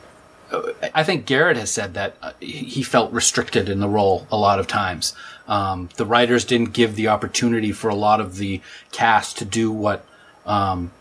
[0.95, 4.60] I think Garrett has said that uh, he felt restricted in the role a lot
[4.60, 5.13] of times.
[5.47, 9.71] Um, the writers didn't give the opportunity for a lot of the cast to do
[9.71, 10.04] what
[10.47, 10.91] um,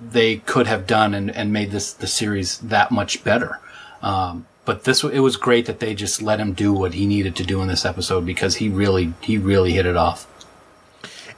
[0.00, 3.58] they could have done and, and made this the series that much better.
[4.02, 7.34] Um, but this it was great that they just let him do what he needed
[7.36, 10.28] to do in this episode because he really he really hit it off.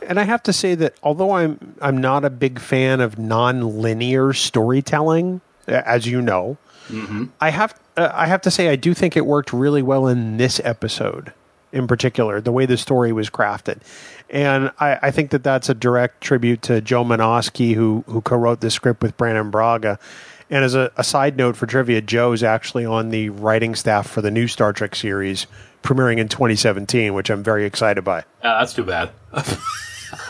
[0.08, 4.32] And I have to say that although I'm I'm not a big fan of non-linear
[4.32, 6.56] storytelling, as you know,
[7.40, 10.36] I have uh, I have to say I do think it worked really well in
[10.36, 11.32] this episode,
[11.72, 13.78] in particular, the way the story was crafted,
[14.30, 18.60] and I, I think that that's a direct tribute to Joe Menosky, who who co-wrote
[18.60, 19.98] the script with Brannon Braga.
[20.50, 24.20] And as a, a side note for trivia, Joe's actually on the writing staff for
[24.20, 25.46] the new Star Trek series
[25.82, 28.20] premiering in 2017, which I'm very excited by.
[28.42, 29.10] Uh, that's too bad.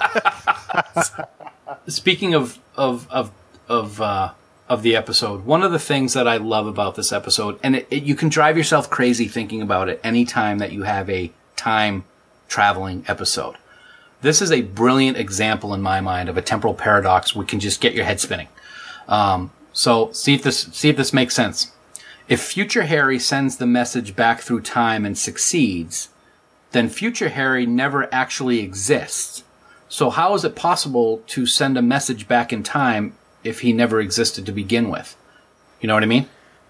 [1.89, 3.31] Speaking of of of
[3.69, 4.33] of uh,
[4.69, 7.87] of the episode, one of the things that I love about this episode, and it,
[7.91, 12.05] it, you can drive yourself crazy thinking about it anytime that you have a time
[12.49, 13.57] traveling episode.
[14.23, 17.37] This is a brilliant example in my mind of a temporal paradox.
[17.37, 18.49] We can just get your head spinning.
[19.07, 21.73] Um, so see if this see if this makes sense.
[22.27, 26.09] If future Harry sends the message back through time and succeeds,
[26.73, 29.44] then future Harry never actually exists.
[29.95, 34.01] So how is it possible to send a message back in time if he never
[34.01, 35.17] existed to begin with?
[35.81, 36.29] You know what I mean?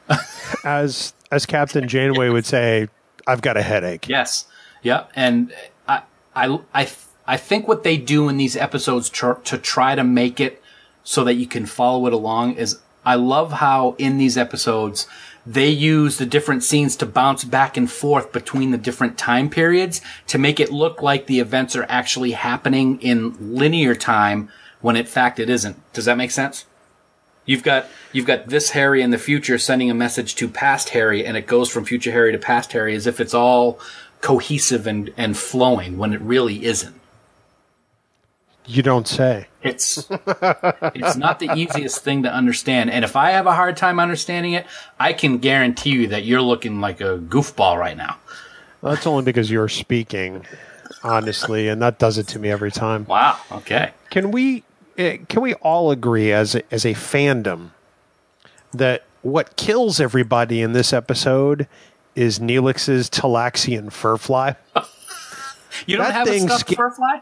[0.65, 2.89] as as Captain Janeway would say,
[3.27, 4.11] I've got a headache.
[4.11, 4.45] Yes.
[4.83, 5.05] Yeah.
[5.17, 5.55] And
[5.89, 6.03] I,
[6.37, 6.91] I, I,
[7.27, 10.63] I think what they do in these episodes tr- to try to make it
[11.03, 15.09] so that you can follow it along is I love how in these episodes
[15.47, 20.01] they use the different scenes to bounce back and forth between the different time periods
[20.27, 24.49] to make it look like the events are actually happening in linear time
[24.81, 25.77] when in fact it isn't.
[25.93, 26.65] Does that make sense?
[27.47, 31.27] You've got you've got this Harry in the future sending a message to past Harry,
[31.27, 33.79] and it goes from future Harry to past Harry as if it's all
[34.23, 36.99] cohesive and, and flowing when it really isn't.
[38.65, 39.49] You don't say.
[39.65, 43.99] It's it's not the easiest thing to understand, and if I have a hard time
[43.99, 44.67] understanding it,
[45.01, 48.19] I can guarantee you that you're looking like a goofball right now.
[48.83, 50.45] Well, that's only because you're speaking,
[51.03, 53.07] honestly, and that does it to me every time.
[53.07, 53.39] Wow.
[53.51, 53.93] Okay.
[54.11, 54.65] Can we
[54.99, 57.71] eh, can we all agree as a, as a fandom
[58.75, 61.67] that what kills everybody in this episode
[62.15, 64.57] is Neelix's Talaxian fur fly?
[65.87, 67.21] You don't That have a stuffed sca- fur fly?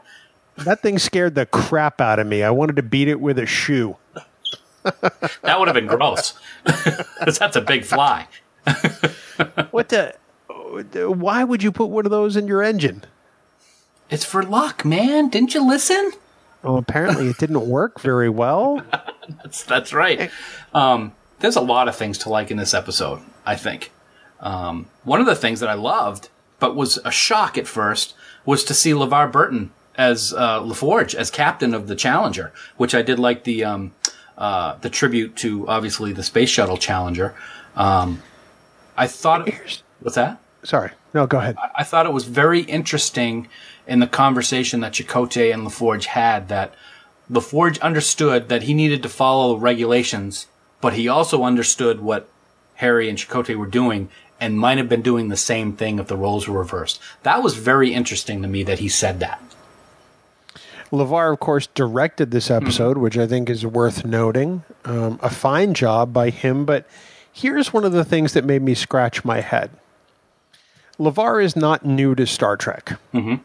[0.59, 2.43] That thing scared the crap out of me.
[2.43, 3.97] I wanted to beat it with a shoe.
[4.83, 6.35] That would have been gross.
[6.65, 8.29] that's a big fly.
[9.71, 10.15] What the?
[10.57, 13.05] Why would you put one of those in your engine?
[14.11, 15.29] It's for luck, man.
[15.29, 16.13] Didn't you listen?
[16.63, 18.83] Well, apparently it didn't work very well.
[19.43, 20.31] That's that's right.
[20.75, 23.21] Um, there's a lot of things to like in this episode.
[23.47, 23.91] I think
[24.41, 28.65] um, one of the things that I loved, but was a shock at first, was
[28.65, 33.19] to see LeVar Burton as uh, LaForge as captain of the Challenger, which I did
[33.19, 33.93] like the um,
[34.39, 37.35] uh, the tribute to obviously the space shuttle Challenger.
[37.77, 38.23] Um,
[38.97, 39.49] I thought
[40.01, 40.41] what's that?
[40.63, 40.91] Sorry.
[41.15, 41.57] No, go ahead.
[41.77, 43.49] I thought it was very interesting
[43.87, 46.75] in the conversation that Chakotay and LaForge had that
[47.31, 50.47] LaForge understood that he needed to follow the regulations,
[50.81, 52.29] but he also understood what
[52.77, 54.09] Harry and Chakotay were doing
[54.41, 57.01] and might have been doing the same thing if the roles were reversed.
[57.23, 59.41] That was very interesting to me that he said that.
[60.93, 64.63] LeVar, of course, directed this episode, which I think is worth noting.
[64.85, 66.87] Um, a fine job by him, but
[67.33, 69.71] here's one of the things that made me scratch my head.
[70.99, 72.99] LeVar is not new to Star Trek.
[73.15, 73.37] Mm-hmm.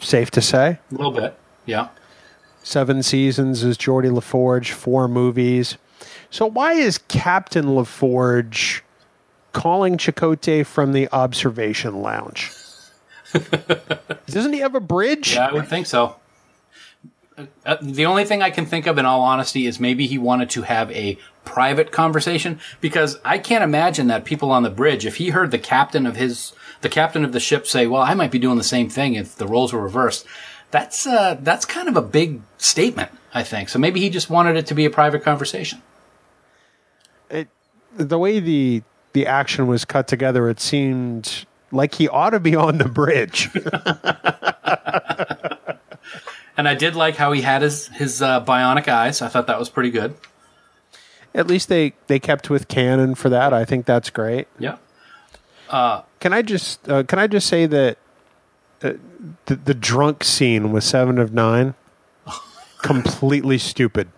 [0.00, 0.78] Safe to say.
[0.90, 1.38] A little bit.
[1.64, 1.88] Yeah.
[2.64, 5.78] Seven seasons as Geordi LaForge, four movies.
[6.28, 8.80] So why is Captain LaForge
[9.52, 12.50] calling Chakotay from the observation lounge?
[14.26, 15.34] Doesn't he have a bridge?
[15.34, 16.16] Yeah, I would think so.
[17.36, 20.50] Uh, the only thing I can think of, in all honesty, is maybe he wanted
[20.50, 25.16] to have a private conversation because I can't imagine that people on the bridge, if
[25.16, 28.30] he heard the captain of his, the captain of the ship say, "Well, I might
[28.30, 30.26] be doing the same thing if the roles were reversed,"
[30.70, 33.10] that's uh, that's kind of a big statement.
[33.32, 33.80] I think so.
[33.80, 35.82] Maybe he just wanted it to be a private conversation.
[37.30, 37.48] it,
[37.96, 42.54] the way the the action was cut together, it seemed like he ought to be
[42.54, 43.50] on the bridge.
[46.56, 49.22] And I did like how he had his his uh, bionic eyes.
[49.22, 50.14] I thought that was pretty good.
[51.34, 53.52] At least they they kept with canon for that.
[53.52, 54.46] I think that's great.
[54.58, 54.76] Yeah.
[56.20, 57.98] Can I just uh, can I just say that
[58.82, 58.92] uh,
[59.46, 61.74] the the drunk scene with Seven of Nine
[62.82, 64.08] completely stupid.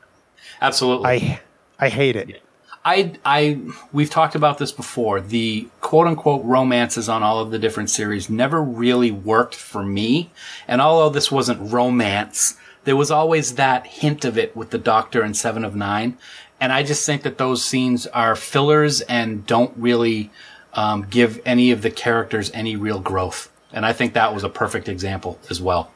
[0.61, 1.07] Absolutely.
[1.09, 1.40] I
[1.79, 2.42] I hate it.
[2.87, 3.59] I, I,
[3.92, 5.20] we've talked about this before.
[5.20, 10.31] The quote unquote romances on all of the different series never really worked for me.
[10.68, 15.22] And although this wasn't romance, there was always that hint of it with the Doctor
[15.22, 16.16] and Seven of Nine.
[16.61, 20.31] And I just think that those scenes are fillers and don't really
[20.75, 23.51] um, give any of the characters any real growth.
[23.72, 25.90] And I think that was a perfect example as well.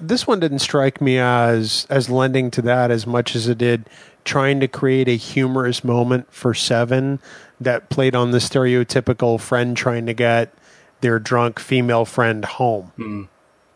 [0.00, 3.84] This one didn't strike me as as lending to that as much as it did
[4.24, 7.20] trying to create a humorous moment for Seven
[7.60, 10.52] that played on the stereotypical friend trying to get
[11.00, 13.28] their drunk female friend home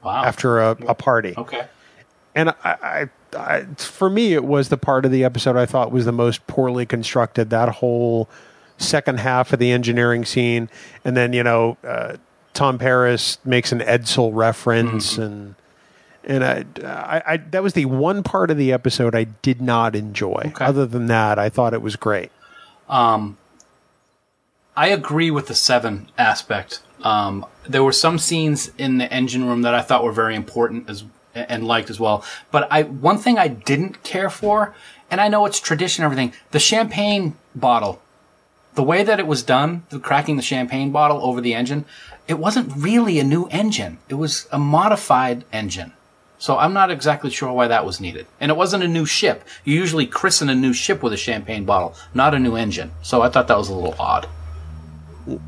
[0.02, 0.24] Wow.
[0.24, 1.32] after a, a party.
[1.36, 1.66] okay.
[2.34, 3.08] And I, I,
[3.38, 6.46] I, for me, it was the part of the episode I thought was the most
[6.46, 7.48] poorly constructed.
[7.50, 8.28] That whole
[8.76, 10.68] second half of the engineering scene,
[11.04, 12.16] and then you know, uh,
[12.52, 15.54] Tom Paris makes an Edsel reference, and
[16.26, 19.94] and I, I, I, that was the one part of the episode I did not
[19.94, 20.42] enjoy.
[20.46, 20.64] Okay.
[20.64, 22.30] Other than that, I thought it was great.
[24.76, 26.80] I agree with the seven aspect.
[27.02, 30.88] Um, there were some scenes in the engine room that I thought were very important
[30.90, 32.24] as and liked as well.
[32.50, 34.74] But I one thing I didn't care for,
[35.10, 38.00] and I know it's tradition and everything, the champagne bottle.
[38.74, 41.84] The way that it was done, the cracking the champagne bottle over the engine,
[42.26, 43.98] it wasn't really a new engine.
[44.08, 45.92] It was a modified engine.
[46.44, 48.26] So I'm not exactly sure why that was needed.
[48.38, 49.44] And it wasn't a new ship.
[49.64, 52.90] You usually christen a new ship with a champagne bottle, not a new engine.
[53.00, 54.28] So I thought that was a little odd.
[55.26, 55.38] you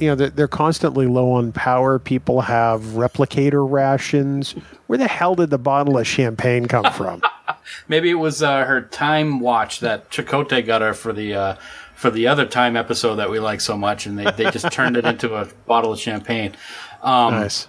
[0.00, 1.98] know they're, they're constantly low on power.
[1.98, 4.52] People have replicator rations.
[4.86, 7.22] Where the hell did the bottle of champagne come from?
[7.88, 11.54] Maybe it was uh, her time watch that Chakotay got her for the uh,
[11.94, 14.98] for the other time episode that we like so much, and they, they just turned
[14.98, 16.54] it into a bottle of champagne.
[17.00, 17.66] Um, nice.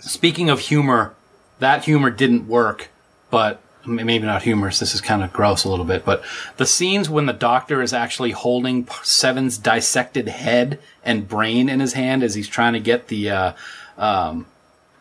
[0.00, 1.14] Speaking of humor,
[1.58, 2.88] that humor didn't work,
[3.30, 4.78] but maybe not humorous.
[4.78, 6.22] This is kind of gross a little bit, but
[6.56, 11.94] the scenes when the doctor is actually holding Seven's dissected head and brain in his
[11.94, 13.52] hand as he's trying to get the uh,
[13.96, 14.46] um,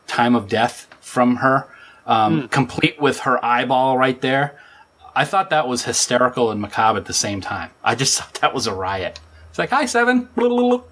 [0.07, 1.67] time of death from her,
[2.05, 4.59] um, complete with her eyeball right there.
[5.15, 7.71] I thought that was hysterical and macabre at the same time.
[7.83, 9.19] I just thought that was a riot.
[9.49, 10.29] It's like, hi, Seven.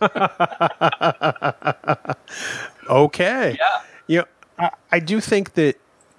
[2.86, 3.56] Okay.
[3.58, 3.80] Yeah.
[4.58, 5.76] I, I do think that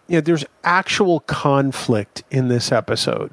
[0.08, 3.32] you know there's actual conflict in this episode,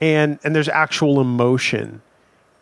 [0.00, 2.02] and and there's actual emotion,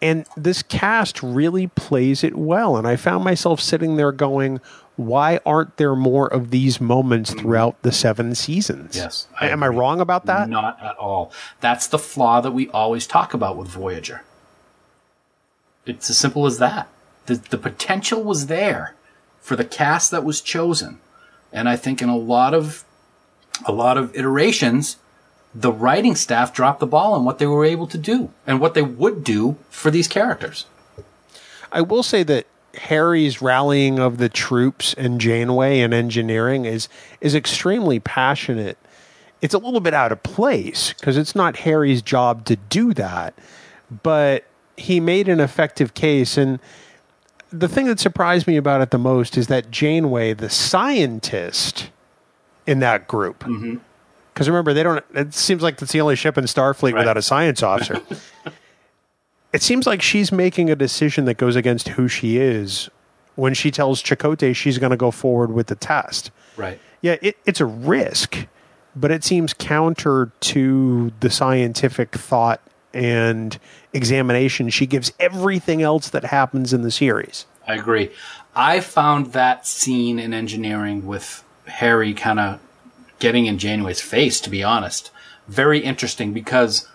[0.01, 2.77] and this cast really plays it well.
[2.77, 4.61] And I found myself sitting there going,
[4.97, 7.41] "Why aren't there more of these moments mm.
[7.41, 9.27] throughout the seven seasons?" Yes.
[9.41, 10.49] Am I wrong about that?
[10.49, 11.33] Not at all.
[11.61, 14.23] That's the flaw that we always talk about with Voyager.
[15.85, 16.89] It's as simple as that.
[17.27, 18.95] The, the potential was there
[19.41, 21.01] for the cast that was chosen.
[21.53, 22.85] And I think in a lot of
[23.67, 24.97] a lot of iterations,
[25.55, 28.75] the writing staff dropped the ball on what they were able to do and what
[28.75, 30.67] they would do for these characters.
[31.71, 36.89] I will say that Harry's rallying of the troops and Janeway and engineering is
[37.21, 38.79] is extremely passionate.
[39.41, 43.35] It's a little bit out of place because it's not Harry's job to do that,
[44.03, 44.45] but
[44.77, 46.61] he made an effective case and
[47.53, 51.91] the thing that surprised me about it the most is that Janeway, the scientist
[52.67, 53.77] in that group, mm-hmm.
[54.33, 55.05] because remember they don't.
[55.15, 57.01] It seems like that's the only ship in Starfleet Right.
[57.01, 58.01] without a science officer.
[59.53, 62.89] it seems like she's making a decision that goes against who she is
[63.35, 66.31] when she tells Chakotay she's going to go forward with the test.
[66.57, 66.79] Right.
[67.01, 68.47] Yeah, it, it's a risk,
[68.95, 72.61] but it seems counter to the scientific thought
[72.95, 73.59] and
[73.93, 77.47] examination she gives everything else that happens in the series.
[77.67, 78.11] I agree.
[78.55, 82.61] I found that scene in engineering with Harry kind of
[83.19, 85.11] getting in Janeway's face, to be honest,
[85.49, 86.89] very interesting because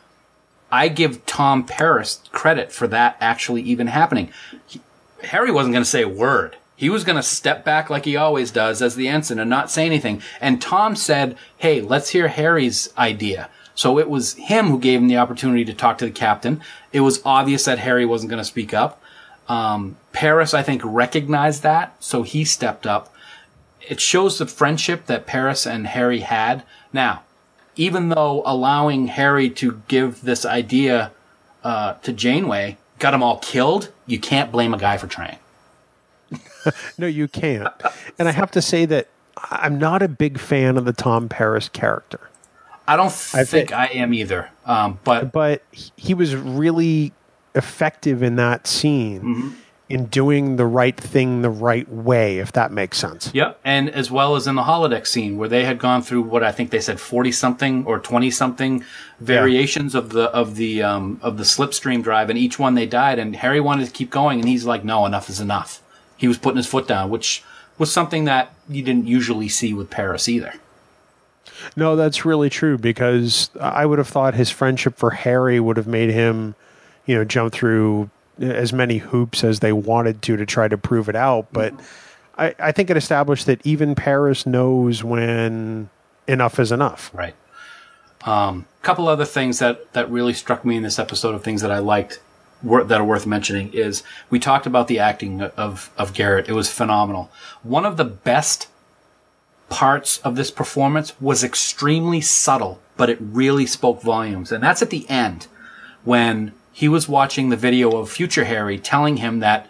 [0.72, 4.32] I give Tom Paris credit for that actually even happening.
[4.68, 4.82] He,
[5.24, 6.58] Harry wasn't going to say a word.
[6.76, 9.72] He was going to step back like he always does as the ensign and not
[9.72, 10.22] say anything.
[10.40, 13.50] And Tom said, Hey, let's hear Harry's idea.
[13.78, 16.62] So it was him who gave him the opportunity to talk to the captain.
[16.92, 19.00] It was obvious that Harry wasn't going to speak up.
[19.48, 23.14] Um, Paris, I think, recognized that, so he stepped up.
[23.88, 26.64] It shows the friendship that Paris and Harry had.
[26.92, 27.22] Now,
[27.76, 31.12] even though allowing Harry to give this idea
[31.64, 35.38] uh, to Janeway got them all killed, you can't blame a guy for trying.
[36.98, 37.72] No, you can't.
[38.20, 39.08] and I have to say that
[39.38, 42.27] I'm not a big fan of the Tom Paris character,
[42.88, 44.50] I don't I think thi- I am either.
[44.66, 47.14] Um, but but he- was really
[47.56, 49.56] effective in that scene
[49.90, 53.32] in doing the right thing the right way, if that makes sense.
[53.34, 56.44] Yep, and as well as in the holodeck scene where they had gone through what
[56.44, 58.84] I think they said forty something or twenty something
[59.20, 63.18] variations of the of the um, of the slipstream drive, and each one they died.
[63.20, 65.82] And Harry wanted to keep going, and he's like, "No, enough is enough."
[66.18, 67.44] He was putting his foot down, which
[67.78, 70.54] was something that you didn't usually see with Paris either.
[71.76, 75.88] No, that's really true because I would have thought his friendship for Harry would have
[75.88, 76.56] made him,
[77.06, 78.10] you know, jump through
[78.40, 81.48] as many hoops as they wanted to to try to prove it out.
[81.52, 81.74] But
[82.38, 85.90] I, I think it established that even Paris knows when
[86.28, 87.12] enough is enough.
[87.14, 87.36] Right.
[88.26, 91.72] Um, couple other things that that really struck me in this episode of things that
[91.72, 92.22] I liked
[92.64, 96.48] wor- that are worth mentioning is we talked about the acting of of Garrett.
[96.48, 97.30] It was phenomenal.
[97.64, 98.68] One of the best
[99.70, 104.52] parts of this performance was extremely subtle, but it really spoke volumes.
[104.52, 105.48] And that's at the end
[106.04, 109.70] when he was watching the video of future Harry telling him that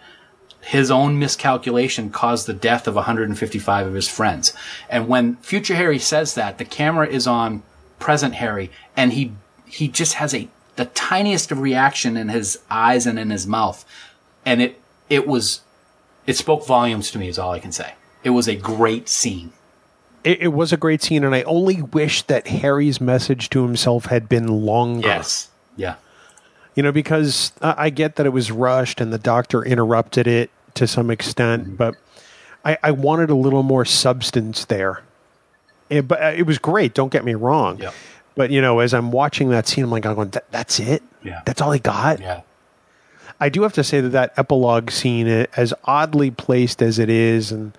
[0.60, 4.52] his own miscalculation caused the death of 155 of his friends.
[4.90, 7.62] And when future Harry says that, the camera is on
[7.98, 9.32] present Harry and he
[9.64, 13.84] he just has a the tiniest of reaction in his eyes and in his mouth.
[14.44, 15.62] And it it was
[16.26, 17.94] it spoke volumes to me is all I can say.
[18.22, 19.52] It was a great scene.
[20.28, 24.06] It, it was a great scene, and I only wish that Harry's message to himself
[24.06, 25.08] had been longer.
[25.08, 25.48] Yes.
[25.76, 25.94] Yeah.
[26.74, 30.50] you know, because I I get that it was rushed and the doctor interrupted it
[30.74, 31.94] to some extent, but
[32.64, 35.02] I, I wanted a little more substance there.
[35.88, 36.92] It, but uh, it was great.
[36.94, 37.78] Don't get me wrong.
[37.78, 37.94] Yep.
[38.34, 41.02] But you know, as I'm watching that scene, I'm like, I'm going, that, "That's it.
[41.24, 41.40] Yeah.
[41.46, 42.42] That's all he got." Yeah.
[43.40, 47.08] I do have to say that that epilogue scene, uh, as oddly placed as it
[47.08, 47.72] is, and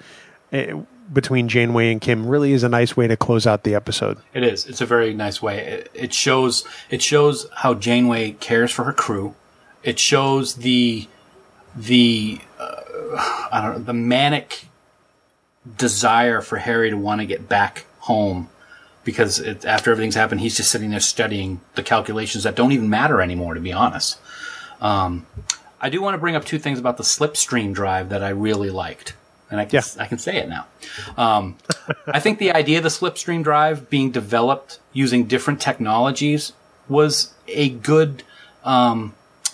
[0.52, 0.82] uh,
[1.12, 4.18] between Janeway and Kim really is a nice way to close out the episode.
[4.34, 4.66] It is.
[4.66, 5.86] It's a very nice way.
[5.94, 9.36] It, shows it shows how Janeway cares for her crew.
[9.84, 11.08] It shows the
[11.76, 14.66] the uh, I don't know the manic
[15.78, 18.50] desire for Harry to want to get back home
[19.04, 22.90] because it, after everything's happened, he's just sitting there studying the calculations that don't even
[22.90, 23.54] matter anymore.
[23.54, 24.20] To be honest,
[24.82, 25.26] um,
[25.82, 28.70] I do want to bring up two things about the slipstream drive that I really
[28.70, 29.14] liked
[29.50, 30.04] and I can, Yeah.
[30.04, 30.66] I can say it now.
[31.18, 31.58] Um,
[32.08, 36.54] I think the idea of the slipstream drive being developed using different technologies
[36.88, 38.24] was a good
[38.64, 39.14] um,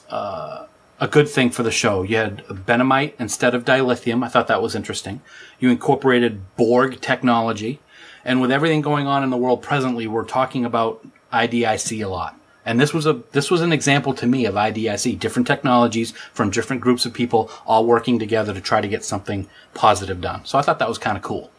[0.09, 0.65] uh,
[0.99, 2.03] a good thing for the show.
[2.03, 4.23] You had benamite instead of dilithium.
[4.23, 5.21] I thought that was interesting.
[5.59, 7.79] You incorporated Borg technology,
[8.23, 12.39] and with everything going on in the world presently, we're talking about IDIC a lot.
[12.65, 16.49] And this was a this was an example to me of IDIC, different technologies from
[16.49, 20.43] different groups of people all working together to try to get something positive done.
[20.45, 21.51] So I thought that was kind of cool.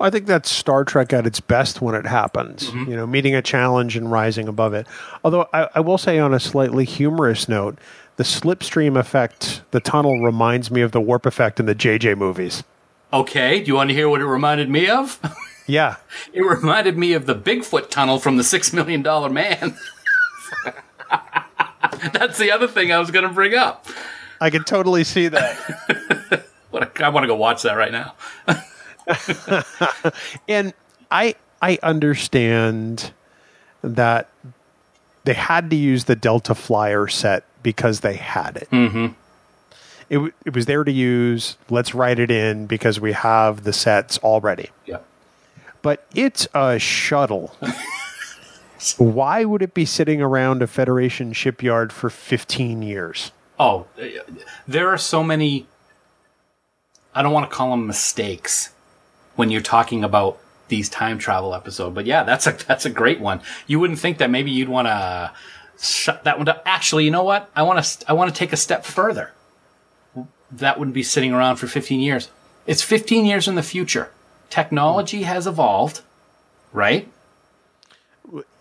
[0.00, 2.70] I think that's Star Trek at its best when it happens.
[2.70, 2.90] Mm-hmm.
[2.90, 4.86] You know, meeting a challenge and rising above it.
[5.22, 7.78] Although I, I will say, on a slightly humorous note,
[8.16, 12.64] the slipstream effect, the tunnel, reminds me of the warp effect in the JJ movies.
[13.12, 15.20] Okay, do you want to hear what it reminded me of?
[15.68, 15.96] Yeah,
[16.32, 19.76] It reminded me of the Bigfoot tunnel from the Six Million Dollar Man.
[22.12, 23.86] That's the other thing I was going to bring up.
[24.40, 26.44] I can totally see that.
[26.70, 28.14] What a, I want to go watch that right now.
[30.48, 30.74] and
[31.10, 33.12] I I understand
[33.82, 34.28] that
[35.24, 38.68] they had to use the Delta Flyer set because they had it.
[38.70, 39.06] Mm-hmm.
[40.10, 41.56] It, it was there to use.
[41.70, 44.70] Let's write it in because we have the sets already.
[44.84, 44.98] Yeah.
[45.82, 47.56] But it's a shuttle.
[48.94, 53.32] Why would it be sitting around a Federation shipyard for 15 years?
[53.58, 53.86] Oh,
[54.68, 55.66] there are so many.
[57.14, 58.70] I don't want to call them mistakes
[59.34, 63.20] when you're talking about these time travel episode, but yeah, that's a that's a great
[63.20, 63.40] one.
[63.66, 65.32] You wouldn't think that maybe you'd want to
[65.80, 66.58] shut that one down.
[66.66, 67.50] Actually, you know what?
[67.54, 69.32] I want to I want to take a step further.
[70.50, 72.30] That wouldn't be sitting around for 15 years.
[72.66, 74.10] It's 15 years in the future.
[74.50, 76.02] Technology has evolved,
[76.72, 77.08] right?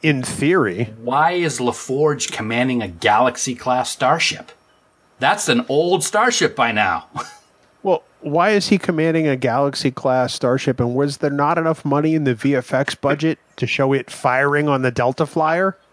[0.02, 4.52] In theory, Why is LaForge commanding a Galaxy class starship?
[5.20, 7.08] That's an old starship by now.
[7.84, 10.80] well, why is he commanding a Galaxy class starship?
[10.80, 14.82] And was there not enough money in the VFX budget to show it firing on
[14.82, 15.78] the Delta Flyer?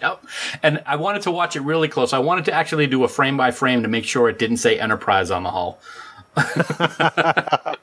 [0.00, 0.24] Yep.
[0.62, 2.12] And I wanted to watch it really close.
[2.12, 4.78] I wanted to actually do a frame by frame to make sure it didn't say
[4.78, 5.80] Enterprise on the hull.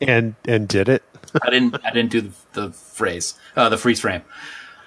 [0.00, 1.02] And and did it?
[1.42, 1.76] I didn't.
[1.84, 4.22] I didn't do the, the phrase, uh, the freeze frame.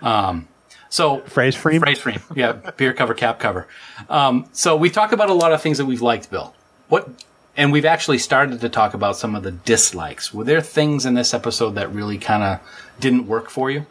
[0.01, 0.47] Um,
[0.89, 1.81] so Phrase frame?
[1.81, 2.21] phrase frame.
[2.35, 3.67] Yeah, beer cover, cap cover.
[4.09, 6.53] Um, so we talked about a lot of things that we've liked, Bill.
[6.89, 7.09] What?
[7.55, 10.33] And we've actually started to talk about some of the dislikes.
[10.33, 12.59] Were there things in this episode that really kind of
[12.99, 13.85] didn't work for you?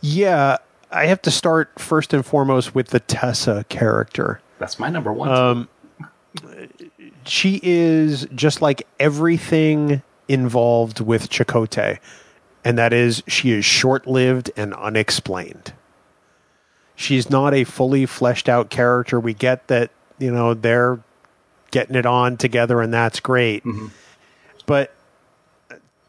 [0.00, 0.56] Yeah,
[0.90, 4.40] I have to start first and foremost with the Tessa character.
[4.58, 5.28] That's my number one.
[5.28, 5.68] Um,
[7.24, 11.98] She is just like everything involved with Chakotay,
[12.64, 15.72] and that is she is short lived and unexplained.
[16.94, 19.18] She's not a fully fleshed out character.
[19.18, 21.00] We get that, you know, they're
[21.72, 23.64] getting it on together, and that's great.
[23.64, 23.88] Mm-hmm.
[24.66, 24.94] But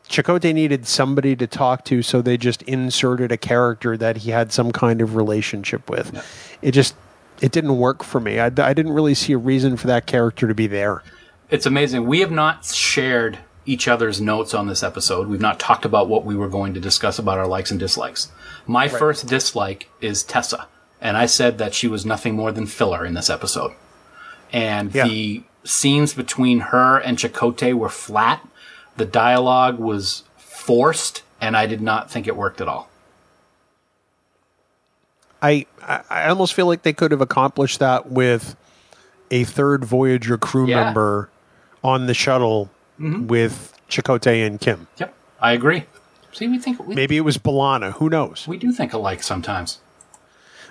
[0.08, 4.52] Chakotay needed somebody to talk to, so they just inserted a character that he had
[4.52, 6.14] some kind of relationship with.
[6.62, 6.94] It just
[7.42, 8.40] it didn't work for me.
[8.40, 11.02] I, I didn't really see a reason for that character to be there.
[11.50, 12.06] It's amazing.
[12.06, 13.40] We have not shared
[13.72, 15.28] each other's notes on this episode.
[15.28, 18.30] We've not talked about what we were going to discuss about our likes and dislikes.
[18.68, 20.68] My first dislike is Tessa,
[21.00, 23.72] and I said that she was nothing more than filler in this episode.
[24.52, 25.08] And Yeah.
[25.08, 28.46] the scenes between her and Chakotay were flat.
[28.98, 32.90] The dialogue was forced, and I did not think it worked at all.
[35.42, 38.56] I I I almost feel like they could have accomplished that with
[39.32, 40.84] a third Voyager crew Yeah.
[40.86, 41.30] member
[41.84, 42.70] on the shuttle
[43.28, 44.88] with Chakotay and Kim.
[44.98, 45.86] Yep, I agree.
[46.34, 47.94] See, we think we, Maybe it was B'Elanna.
[47.94, 48.48] Who knows?
[48.48, 49.80] we do think alike sometimes.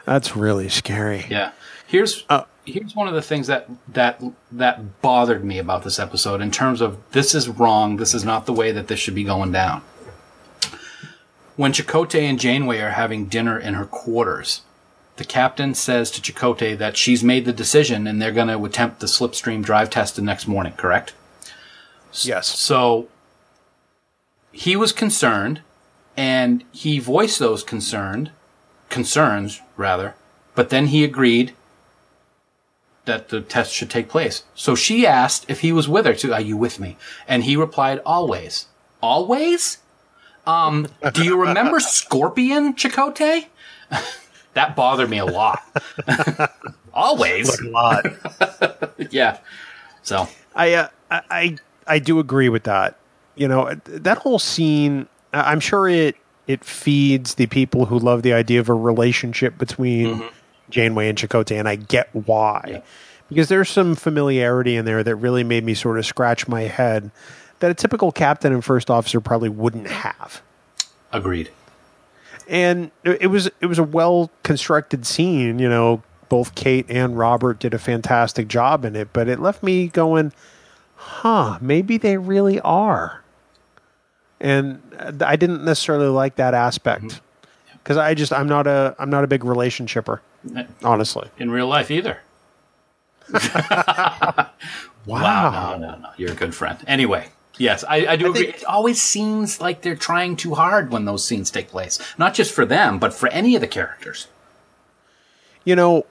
[0.06, 1.26] That's really scary.
[1.28, 1.52] Yeah.
[1.86, 4.22] Here's Uh, here's one of the things that that
[4.52, 7.96] that bothered me about this episode in terms of this is wrong.
[7.96, 9.82] This is not the way that this should be going down.
[11.56, 14.62] When Chakotay and Janeway are having dinner in her quarters,
[15.16, 19.00] the captain says to Chakotay that she's made the decision and they're going to attempt
[19.00, 20.72] the slipstream drive test the next morning.
[20.74, 21.12] Correct?
[22.12, 22.46] Yes.
[22.48, 23.08] So
[24.52, 25.62] he was concerned,
[26.16, 28.30] and he voiced those concerned
[28.88, 30.14] concerns rather,
[30.54, 31.54] but then he agreed
[33.04, 34.44] that the test should take place.
[34.54, 36.14] So she asked if he was with her.
[36.14, 36.96] To, Are you with me?
[37.26, 38.66] And he replied, Always.
[39.02, 39.78] Always?
[40.46, 43.46] Um, do you remember Scorpion, Chakotay?
[44.54, 45.62] that bothered me a lot.
[46.94, 47.58] Always.
[47.60, 48.06] a lot.
[49.10, 49.38] yeah.
[50.02, 51.56] So I, uh, I
[51.86, 52.96] I do agree with that.
[53.36, 55.08] You know that whole scene.
[55.32, 56.16] I'm sure it
[56.46, 60.26] it feeds the people who love the idea of a relationship between mm-hmm.
[60.70, 62.64] Janeway and Chakotay, and I get why.
[62.66, 62.80] Yeah.
[63.28, 67.12] Because there's some familiarity in there that really made me sort of scratch my head
[67.60, 70.42] that a typical captain and first officer probably wouldn't have.
[71.12, 71.50] agreed.
[72.48, 75.60] and it was it was a well constructed scene.
[75.60, 79.62] You know, both Kate and Robert did a fantastic job in it, but it left
[79.62, 80.32] me going,
[81.00, 83.22] "Huh, maybe they really are."
[84.40, 87.20] And uh, I didn't necessarily like that aspect
[87.82, 90.20] because I just I'm not a I'm not a big relationshipper,
[90.84, 91.28] honestly.
[91.38, 92.18] In real life either.
[95.06, 95.76] Wow.
[95.78, 96.08] No, no, no.
[96.18, 96.78] You're a good friend.
[96.86, 98.44] Anyway, yes, I, I do agree.
[98.44, 101.98] think- it always seems like they're trying too hard when those scenes take place.
[102.18, 104.28] Not just for them, but for any of the characters.
[105.64, 106.04] you know,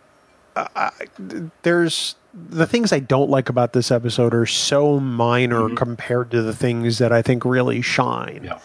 [0.76, 5.76] I, I- there's the things I don't like about this episode are so minor mm-hmm.
[5.76, 8.42] compared to the things that I think really shine.
[8.44, 8.60] Yeah.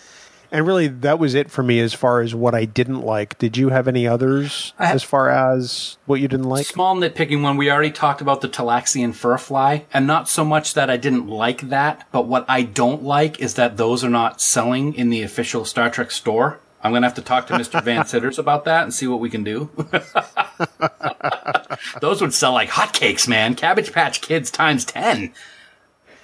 [0.54, 3.38] And really, that was it for me as far as what I didn't like.
[3.38, 6.64] Did you have any others I as far as what you didn't like?
[6.64, 7.56] Small nitpicking one.
[7.56, 11.26] We already talked about the Talaxian fur fly, and not so much that I didn't
[11.26, 15.22] like that, but what I don't like is that those are not selling in the
[15.22, 16.60] official Star Trek store.
[16.84, 17.82] I'm gonna have to talk to Mr.
[17.84, 19.70] Van Citters about that and see what we can do.
[22.00, 23.54] those would sell like hotcakes, man.
[23.54, 25.32] Cabbage Patch Kids times ten.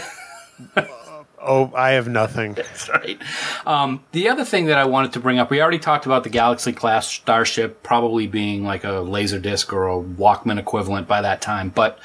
[1.39, 2.53] Oh, I have nothing.
[2.55, 3.19] That's right.
[3.65, 6.29] Um, the other thing that I wanted to bring up, we already talked about the
[6.29, 11.41] Galaxy class starship probably being like a laser disc or a Walkman equivalent by that
[11.41, 11.69] time.
[11.69, 11.99] But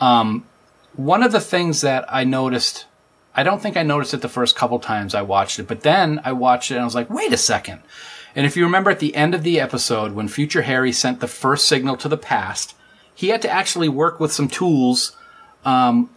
[0.00, 0.46] um,
[0.94, 2.86] one of the things that I noticed,
[3.34, 6.20] I don't think I noticed it the first couple times I watched it, but then
[6.24, 7.80] I watched it and I was like, wait a second.
[8.34, 11.28] And if you remember at the end of the episode, when Future Harry sent the
[11.28, 12.74] first signal to the past,
[13.14, 15.16] he had to actually work with some tools
[15.64, 16.10] um,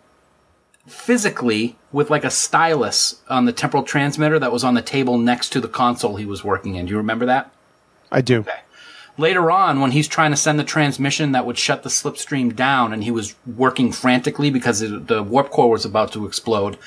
[0.87, 5.49] physically with like a stylus on the temporal transmitter that was on the table next
[5.49, 6.85] to the console he was working in.
[6.85, 7.51] Do you remember that?
[8.11, 8.45] I do.
[9.19, 12.93] Later on, when he's trying to send the transmission that would shut the slipstream down
[12.93, 16.77] and he was working frantically because it, the warp core was about to explode,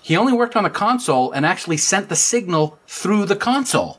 [0.00, 3.98] he only worked on the console and actually sent the signal through the console.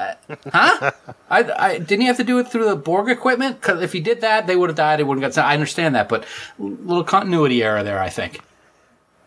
[0.00, 0.14] Uh,
[0.52, 0.90] huh?
[1.28, 3.60] I, I didn't he have to do it through the Borg equipment?
[3.60, 5.00] Because if he did that, they would have died.
[5.00, 5.34] It wouldn't got.
[5.34, 5.46] sent.
[5.46, 6.24] I understand that, but
[6.58, 8.00] little continuity error there.
[8.00, 8.40] I think.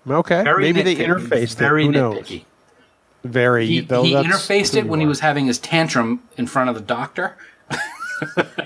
[0.07, 0.43] Okay.
[0.43, 1.85] Very Maybe they interfaced Very it.
[1.87, 2.41] Who knows?
[3.23, 3.67] Very.
[3.67, 6.75] He, though he interfaced it you when he was having his tantrum in front of
[6.75, 7.37] the doctor.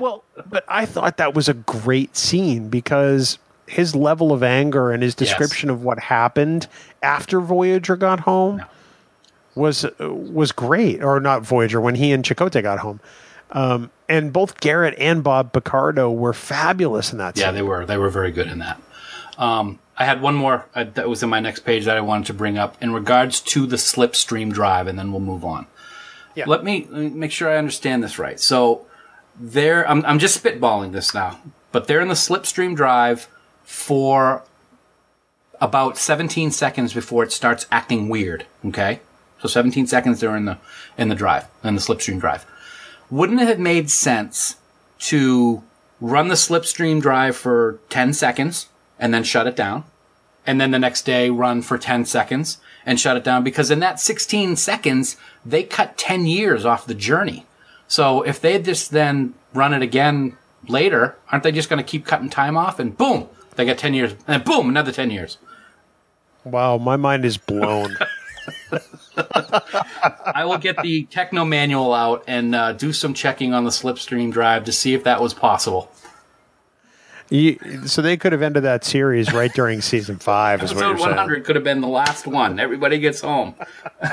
[0.00, 5.02] Well, but I thought that was a great scene because his level of anger and
[5.02, 6.66] his description of what happened
[7.02, 8.64] after Voyager got home
[9.54, 11.02] was was great.
[11.02, 13.00] Or not Voyager when he and Chakotay got home.
[13.50, 17.54] Um, and both Garrett and Bob Picardo were fabulous in that Yeah, scene.
[17.56, 17.84] they were.
[17.84, 18.80] They were very good in that.
[19.36, 22.26] Um, I had one more uh, that was in my next page that I wanted
[22.28, 25.66] to bring up in regards to the slipstream drive, and then we'll move on.
[26.34, 26.44] Yeah.
[26.46, 28.40] Let me, let me make sure I understand this right.
[28.40, 28.86] So,
[29.38, 31.38] they're I'm, I'm just spitballing this now,
[31.72, 33.28] but they're in the slipstream drive
[33.64, 34.42] for
[35.60, 38.46] about 17 seconds before it starts acting weird.
[38.66, 39.00] Okay,
[39.42, 40.56] so 17 seconds they're in the
[40.96, 42.46] in the drive in the slipstream drive.
[43.10, 44.56] Wouldn't it have made sense
[45.00, 45.62] to
[46.00, 48.68] run the slipstream drive for 10 seconds
[49.00, 49.84] and then shut it down?
[50.46, 53.80] And then the next day run for 10 seconds and shut it down because in
[53.80, 57.44] that 16 seconds, they cut 10 years off the journey.
[57.88, 60.36] So if they just then run it again
[60.68, 63.92] later, aren't they just going to keep cutting time off and boom, they get 10
[63.92, 65.38] years and boom, another 10 years.
[66.44, 67.96] Wow, my mind is blown.
[69.16, 74.32] I will get the techno manual out and uh, do some checking on the slipstream
[74.32, 75.90] drive to see if that was possible.
[77.30, 80.98] You, so they could have ended that series right during season five, is what you're
[80.98, 81.10] saying.
[81.10, 82.60] 100 could have been the last one.
[82.60, 83.54] Everybody gets home.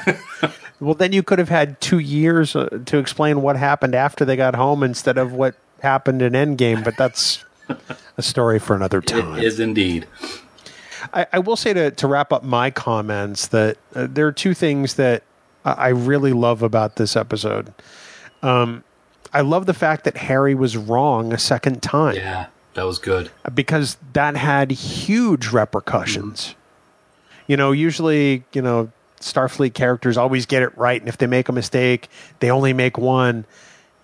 [0.79, 4.35] Well, then you could have had two years uh, to explain what happened after they
[4.35, 6.83] got home instead of what happened in Endgame.
[6.83, 7.43] But that's
[8.17, 9.37] a story for another time.
[9.37, 10.07] It is indeed.
[11.13, 14.53] I, I will say to, to wrap up my comments that uh, there are two
[14.53, 15.23] things that
[15.65, 17.73] I I really love about this episode.
[18.41, 18.83] Um,
[19.33, 23.29] I love the fact that Harry was wrong a second time Yeah, that was good.
[23.53, 26.55] because that had huge repercussions.
[27.47, 31.49] You know, usually, you know, Starfleet characters always get it right, and if they make
[31.49, 32.07] a mistake,
[32.39, 33.45] they only make one.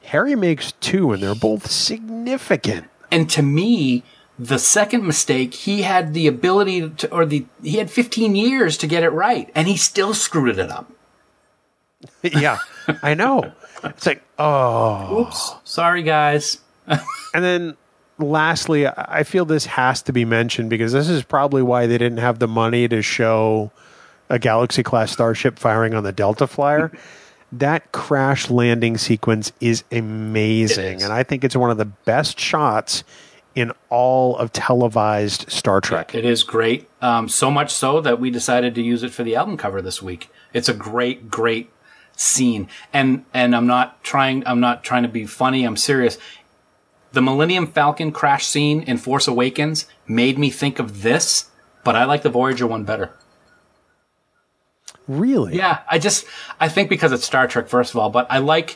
[0.03, 2.87] Harry makes two, and they're both significant.
[3.11, 4.03] And to me,
[4.37, 8.87] the second mistake, he had the ability to, or the, he had 15 years to
[8.87, 10.91] get it right and he still screwed it up.
[12.21, 12.57] yeah,
[13.01, 13.51] I know.
[13.83, 15.21] It's like, oh.
[15.21, 15.55] Oops.
[15.63, 16.59] Sorry, guys.
[16.87, 16.99] and
[17.33, 17.77] then
[18.17, 22.19] lastly, I feel this has to be mentioned because this is probably why they didn't
[22.19, 23.71] have the money to show
[24.29, 26.91] a Galaxy class starship firing on the Delta Flyer.
[27.51, 30.97] that crash landing sequence is amazing.
[30.97, 31.03] Is.
[31.03, 33.03] And I think it's one of the best shots
[33.55, 36.13] in all of televised Star Trek.
[36.13, 36.89] It is great.
[37.01, 40.01] Um, so much so that we decided to use it for the album cover this
[40.01, 40.29] week.
[40.53, 41.71] It's a great, great
[42.17, 42.67] scene.
[42.91, 45.63] And, and I'm not trying, I'm not trying to be funny.
[45.63, 46.17] I'm serious.
[47.13, 51.49] The Millennium Falcon crash scene in Force Awakens made me think of this,
[51.85, 53.11] but I like the Voyager one better.
[55.07, 55.55] Really?
[55.55, 56.25] Yeah, I just
[56.59, 58.75] I think because it's Star Trek first of all, but I like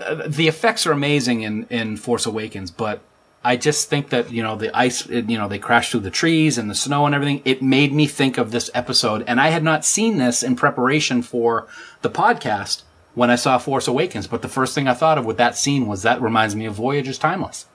[0.00, 3.02] uh, the effects are amazing in in Force Awakens, but
[3.44, 6.58] I just think that you know the ice, you know, they crashed through the trees
[6.58, 7.42] and the snow and everything.
[7.44, 11.22] It made me think of this episode, and I had not seen this in preparation
[11.22, 11.66] for
[12.02, 12.82] the podcast
[13.14, 14.26] when I saw Force Awakens.
[14.26, 16.74] But the first thing I thought of with that scene was that reminds me of
[16.74, 17.66] Voyager's Timeless.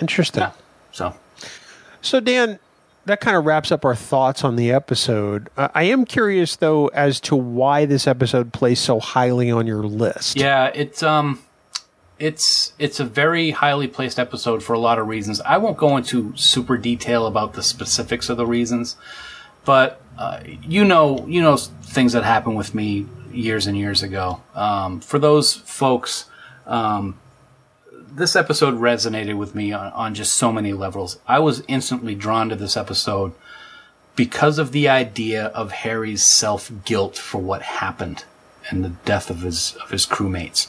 [0.00, 0.42] Interesting.
[0.42, 0.52] Yeah.
[0.92, 1.14] So,
[2.00, 2.58] so Dan,
[3.06, 5.48] that kind of wraps up our thoughts on the episode.
[5.56, 9.82] Uh, I am curious though as to why this episode plays so highly on your
[9.84, 10.36] list.
[10.36, 11.42] Yeah, it's um
[12.18, 15.40] it's it's a very highly placed episode for a lot of reasons.
[15.40, 18.96] I won't go into super detail about the specifics of the reasons,
[19.64, 24.42] but uh, you know you know things that happened with me years and years ago.
[24.54, 26.26] Um, for those folks
[26.66, 27.18] um,
[28.16, 31.18] this episode resonated with me on, on just so many levels.
[31.26, 33.32] I was instantly drawn to this episode
[34.14, 38.24] because of the idea of Harry's self guilt for what happened
[38.70, 40.68] and the death of his of his crewmates.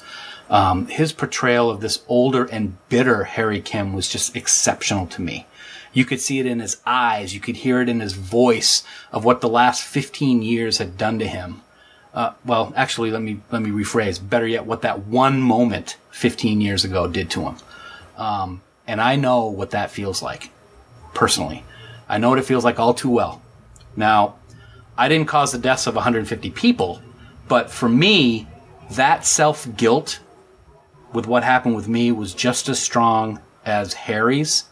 [0.49, 5.45] Um, his portrayal of this older and bitter Harry Kim was just exceptional to me.
[5.93, 7.33] You could see it in his eyes.
[7.33, 11.19] You could hear it in his voice of what the last 15 years had done
[11.19, 11.61] to him.
[12.13, 14.17] Uh, well, actually, let me let me rephrase.
[14.27, 17.57] Better yet, what that one moment 15 years ago did to him.
[18.17, 20.49] Um, and I know what that feels like,
[21.13, 21.63] personally.
[22.09, 23.41] I know what it feels like all too well.
[23.95, 24.35] Now,
[24.97, 27.01] I didn't cause the deaths of 150 people,
[27.47, 28.47] but for me,
[28.91, 30.19] that self guilt
[31.13, 34.65] with what happened with me was just as strong as Harry's,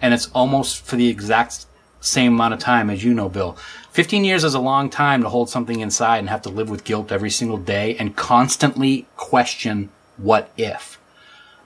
[0.00, 1.66] and it's almost for the exact
[2.00, 3.56] same amount of time as you know, Bill.
[3.92, 6.84] 15 years is a long time to hold something inside and have to live with
[6.84, 11.00] guilt every single day and constantly question what if.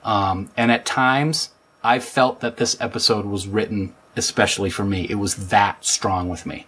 [0.03, 1.49] Um, and at times,
[1.83, 5.07] I felt that this episode was written especially for me.
[5.09, 6.65] It was that strong with me.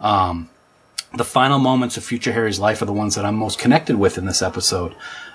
[0.00, 0.50] Um,
[1.16, 4.18] the final moments of future Harry's life are the ones that I'm most connected with
[4.18, 4.94] in this episode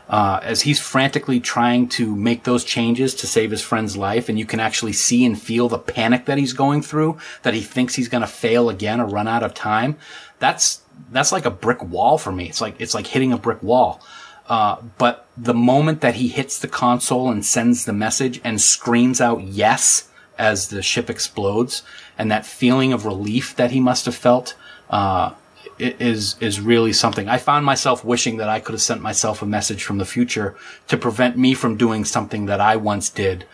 [0.10, 4.38] uh, as he's frantically trying to make those changes to save his friend's life, and
[4.38, 7.96] you can actually see and feel the panic that he's going through, that he thinks
[7.96, 9.98] he's going to fail again or run out of time.
[10.40, 10.82] That's
[11.12, 12.48] that's like a brick wall for me.
[12.50, 14.02] It's like it's like hitting a brick wall.
[14.48, 19.22] Uh, but the moment that he hits the console and sends the message and screams
[19.22, 21.84] out yes as the ship explodes,
[22.18, 24.56] and that feeling of relief that he must have felt,
[24.90, 25.32] uh,
[25.80, 27.28] is is really something.
[27.28, 30.56] I found myself wishing that I could have sent myself a message from the future
[30.88, 33.46] to prevent me from doing something that I once did.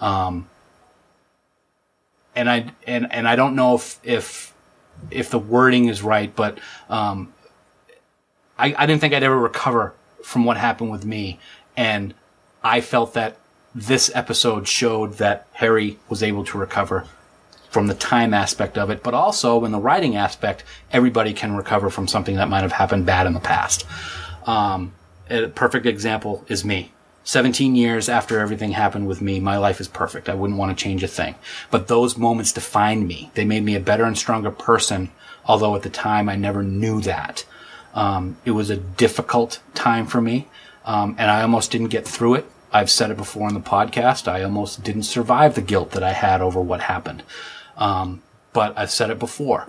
[0.00, 0.48] Um,
[2.34, 4.54] and I and and I don't know if if
[5.10, 6.58] if the wording is right, but
[6.88, 7.32] um,
[8.58, 11.38] I, I didn't think I'd ever recover from what happened with me,
[11.76, 12.14] and
[12.62, 13.36] I felt that
[13.74, 17.06] this episode showed that Harry was able to recover
[17.70, 21.90] from the time aspect of it, but also in the writing aspect, everybody can recover
[21.90, 23.86] from something that might have happened bad in the past.
[24.46, 24.92] Um,
[25.30, 26.92] a perfect example is me.
[27.24, 30.30] 17 years after everything happened with me, my life is perfect.
[30.30, 31.34] I wouldn't want to change a thing.
[31.70, 33.30] But those moments defined me.
[33.34, 35.10] They made me a better and stronger person,
[35.44, 37.44] although at the time I never knew that.
[37.92, 40.48] Um, it was a difficult time for me,
[40.86, 42.46] um, and I almost didn't get through it.
[42.72, 44.28] I've said it before in the podcast.
[44.28, 47.22] I almost didn't survive the guilt that I had over what happened.
[47.78, 48.22] Um,
[48.52, 49.68] but I've said it before.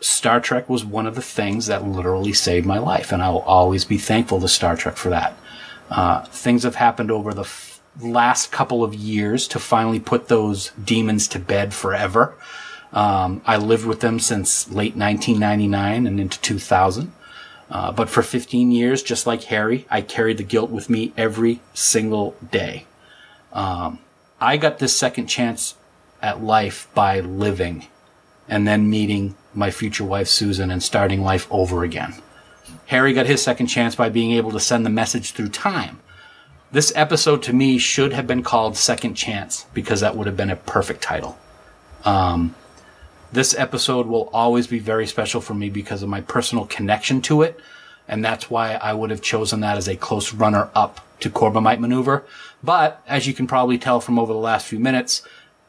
[0.00, 3.40] Star Trek was one of the things that literally saved my life, and I will
[3.42, 5.36] always be thankful to Star Trek for that.
[5.90, 10.72] Uh, things have happened over the f- last couple of years to finally put those
[10.82, 12.34] demons to bed forever.
[12.92, 17.12] Um, I lived with them since late 1999 and into 2000.
[17.68, 21.60] Uh, but for 15 years, just like Harry, I carried the guilt with me every
[21.74, 22.86] single day.
[23.52, 23.98] Um,
[24.40, 25.74] I got this second chance
[26.26, 27.86] at life by living
[28.48, 32.14] and then meeting my future wife Susan and starting life over again.
[32.86, 36.00] Harry got his second chance by being able to send the message through time.
[36.72, 40.50] This episode to me should have been called Second Chance because that would have been
[40.50, 41.38] a perfect title.
[42.04, 42.56] Um,
[43.32, 47.42] this episode will always be very special for me because of my personal connection to
[47.42, 47.58] it.
[48.08, 51.80] And that's why I would have chosen that as a close runner up to Corbomite
[51.80, 52.24] Maneuver.
[52.62, 55.22] But as you can probably tell from over the last few minutes,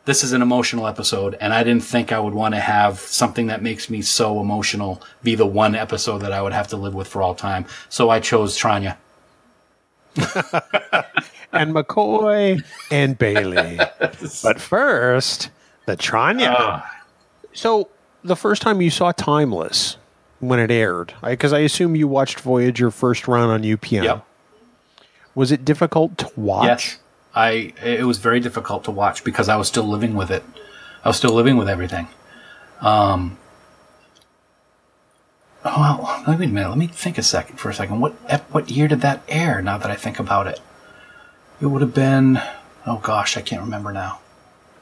[0.08, 3.47] this is an emotional episode, and I didn't think I would want to have something
[3.47, 6.95] that makes me so emotional be the one episode that I would have to live
[6.95, 7.66] with for all time.
[7.89, 8.95] So I chose Tranya.
[11.51, 13.78] and McCoy and Bailey.
[14.43, 15.49] but first,
[15.86, 16.55] the Tranya.
[16.58, 16.82] Uh,
[17.51, 17.89] So,
[18.24, 19.97] the first time you saw Timeless
[20.39, 24.03] when it aired, because I, assume you watched Voyager first run on UPN.
[24.05, 24.26] Yep.
[25.36, 26.66] Was it difficult to watch?
[26.66, 26.99] Yes.
[27.38, 30.43] I it was very difficult to watch because I was still living with it.
[31.03, 32.07] I was still living with everything.
[32.81, 33.38] Um
[35.69, 36.69] Oh, well, wait a minute.
[36.69, 37.99] Let me think a second for a second.
[37.99, 38.13] What
[38.51, 39.61] what year did that air?
[39.61, 40.59] Now that I think about it,
[41.61, 42.39] it would have been.
[42.85, 44.19] Oh gosh, I can't remember now.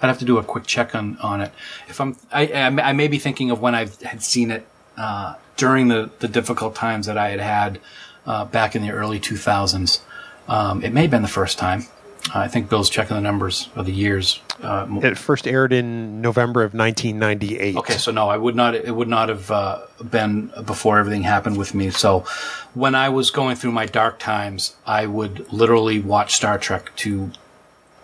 [0.02, 1.52] I'd have to do a quick check on, on it.
[1.88, 5.88] If I'm, I, I, may be thinking of when I had seen it uh, during
[5.88, 7.80] the, the difficult times that I had had
[8.26, 10.02] uh, back in the early 2000s.
[10.48, 11.86] Um, it may have been the first time.
[12.34, 14.40] I think Bill's checking the numbers of the years.
[14.62, 17.78] Uh, It first aired in November of 1998.
[17.78, 18.74] Okay, so no, I would not.
[18.74, 21.92] It would not have uh, been before everything happened with me.
[21.92, 22.26] So,
[22.74, 27.32] when I was going through my dark times, I would literally watch Star Trek to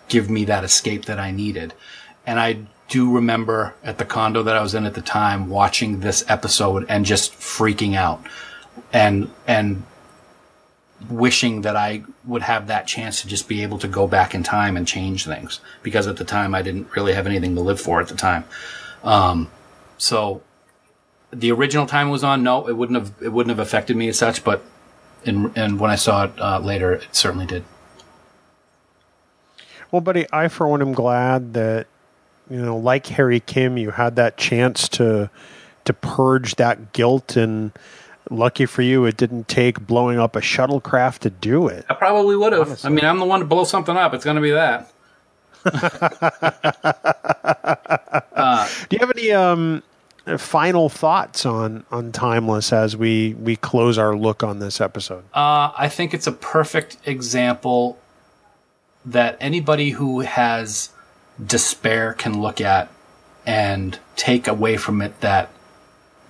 [0.08, 1.74] give me that escape that I needed.
[2.26, 2.58] And I
[2.88, 6.86] do remember at the condo that I was in at the time watching this episode
[6.88, 8.22] and just freaking out,
[8.92, 9.82] and and
[11.10, 14.42] wishing that I would have that chance to just be able to go back in
[14.42, 17.80] time and change things because at the time I didn't really have anything to live
[17.80, 18.44] for at the time.
[19.04, 19.50] Um,
[19.98, 20.42] so
[21.32, 24.18] the original time was on, no, it wouldn't have it wouldn't have affected me as
[24.18, 24.62] such, but
[25.24, 27.64] in, and when I saw it uh, later, it certainly did.
[29.90, 31.86] Well, buddy, I for one am glad that
[32.50, 35.30] you know, like Harry Kim, you had that chance to
[35.84, 37.72] to purge that guilt, and
[38.30, 41.84] lucky for you, it didn't take blowing up a shuttlecraft to do it.
[41.88, 42.84] I probably would have.
[42.84, 44.14] I mean, I'm the one to blow something up.
[44.14, 44.90] It's going to be that.
[48.88, 49.82] Do you have any um,
[50.36, 55.24] final thoughts on on Timeless as we we close our look on this episode?
[55.34, 57.98] Uh, I think it's a perfect example
[59.04, 60.90] that anybody who has
[61.44, 62.88] despair can look at
[63.46, 65.50] and take away from it that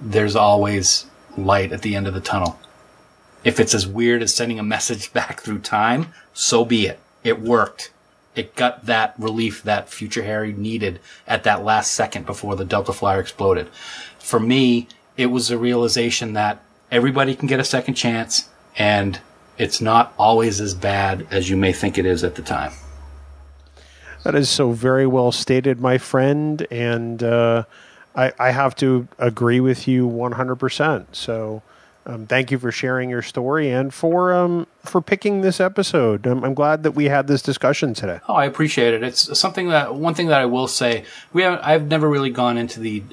[0.00, 1.06] there's always
[1.36, 2.58] light at the end of the tunnel.
[3.44, 6.98] If it's as weird as sending a message back through time, so be it.
[7.24, 7.92] It worked.
[8.34, 12.92] It got that relief that future Harry needed at that last second before the Delta
[12.92, 13.68] Flyer exploded.
[14.18, 19.20] For me, it was a realization that everybody can get a second chance and
[19.58, 22.72] it's not always as bad as you may think it is at the time.
[24.24, 27.64] That is so very well stated, my friend, and uh,
[28.14, 31.16] I, I have to agree with you one hundred percent.
[31.16, 31.62] So.
[32.04, 36.26] Um, thank you for sharing your story and for um, for picking this episode.
[36.26, 38.18] Um, I'm glad that we had this discussion today.
[38.28, 39.04] Oh, I appreciate it.
[39.04, 42.58] It's something that one thing that I will say we have I've never really gone
[42.58, 43.04] into the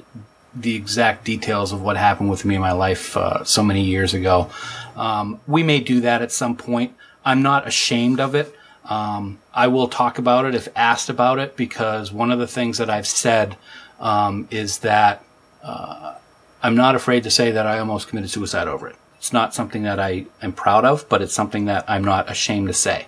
[0.56, 4.12] the exact details of what happened with me in my life uh, so many years
[4.12, 4.50] ago.
[4.96, 6.92] Um, we may do that at some point.
[7.24, 8.52] I'm not ashamed of it.
[8.86, 12.78] Um, I will talk about it if asked about it because one of the things
[12.78, 13.56] that I've said
[14.00, 15.24] um, is that
[15.62, 16.14] uh,
[16.62, 18.96] I'm not afraid to say that I almost committed suicide over it.
[19.18, 22.68] It's not something that I am proud of, but it's something that I'm not ashamed
[22.68, 23.06] to say.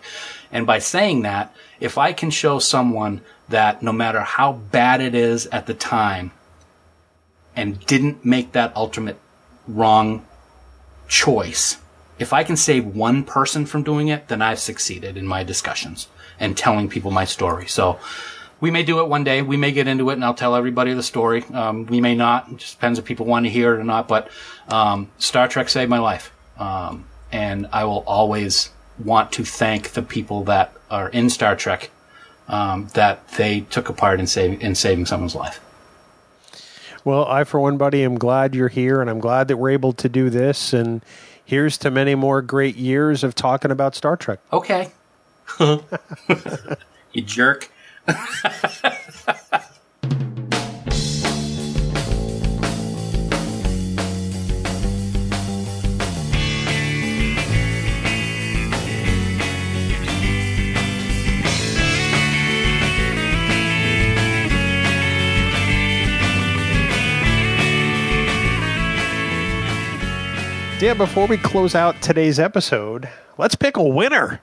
[0.53, 5.14] And by saying that, if I can show someone that no matter how bad it
[5.14, 6.32] is at the time
[7.57, 9.18] and didn't make that ultimate
[9.66, 10.26] wrong
[11.09, 11.78] choice,
[12.18, 16.09] if I can save one person from doing it, then I've succeeded in my discussions
[16.38, 17.66] and telling people my story.
[17.66, 17.99] So
[18.63, 19.43] we may do it one day.
[19.43, 21.43] We may get into it and I'll tell everybody the story.
[21.53, 22.49] Um, we may not.
[22.49, 24.07] It just depends if people want to hear it or not.
[24.07, 24.31] But
[24.69, 26.33] um, Star Trek saved my life.
[26.59, 28.71] Um, and I will always
[29.05, 31.91] want to thank the people that are in Star Trek
[32.47, 35.61] um, that they took a part in, save, in saving someone's life.
[37.05, 39.93] Well, I, for one, buddy, am glad you're here, and I'm glad that we're able
[39.95, 40.73] to do this.
[40.73, 41.05] And
[41.45, 44.39] here's to many more great years of talking about Star Trek.
[44.53, 44.93] Okay.
[45.59, 47.72] you jerk.
[70.82, 74.40] Yeah, before we close out today's episode, let's pick a winner.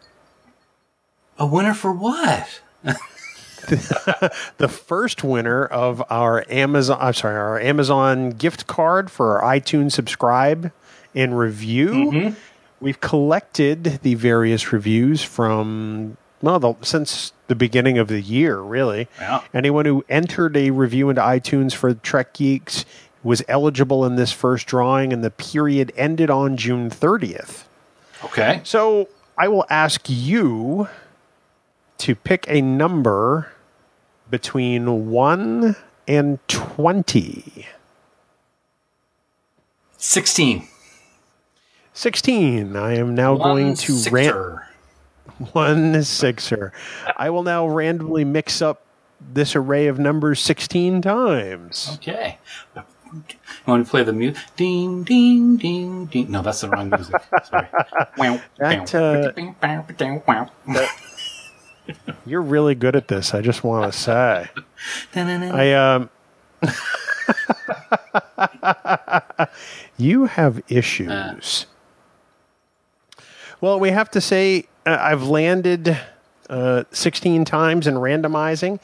[1.38, 2.62] A winner for what?
[4.58, 9.94] the first winner of our Amazon, I'm sorry, our Amazon gift card for our iTunes
[9.94, 10.72] subscribe
[11.16, 11.90] and review.
[11.90, 12.36] Mm-hmm.
[12.82, 19.08] We've collected the various reviews from well, the, since the beginning of the year, really.
[19.20, 19.42] Yeah.
[19.54, 22.86] Anyone who entered a review into iTunes for Trek Geeks
[23.24, 27.66] was eligible in this first drawing, and the period ended on June 30th.
[28.24, 28.62] Okay.
[28.64, 30.88] So I will ask you
[32.00, 33.52] to pick a number
[34.30, 35.76] between 1
[36.08, 37.66] and 20.
[39.98, 40.68] 16.
[41.94, 42.76] 16.
[42.76, 44.64] I am now going to sixer.
[45.38, 46.72] ran- one sixer.
[47.18, 48.82] I will now randomly mix up
[49.34, 51.92] this array of numbers 16 times.
[51.96, 52.38] Okay.
[53.14, 53.24] You
[53.66, 54.42] want to play the music?
[54.56, 56.32] Ding, ding, ding, ding.
[56.32, 57.16] No, that's the wrong music.
[57.44, 57.68] Sorry.
[58.58, 59.32] That, uh,
[62.26, 64.50] You're really good at this, I just want to say.
[65.52, 66.10] I um
[69.98, 71.66] You have issues.
[73.62, 75.98] well, we have to say uh, I've landed
[76.50, 78.80] uh, 16 times in randomizing,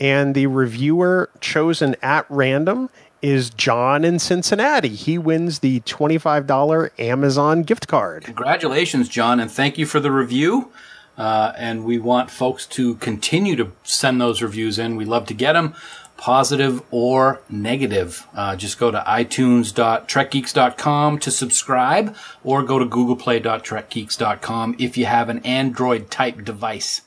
[0.00, 2.90] and the reviewer chosen at random
[3.22, 4.88] is John in Cincinnati.
[4.90, 8.24] He wins the $25 Amazon gift card.
[8.24, 10.70] Congratulations, John, and thank you for the review.
[11.16, 14.96] Uh, and we want folks to continue to send those reviews in.
[14.96, 15.74] We love to get them,
[16.16, 18.26] positive or negative.
[18.34, 25.38] Uh, just go to itunes.trekgeeks.com to subscribe, or go to googleplay.trekgeeks.com if you have an
[25.40, 27.02] Android type device.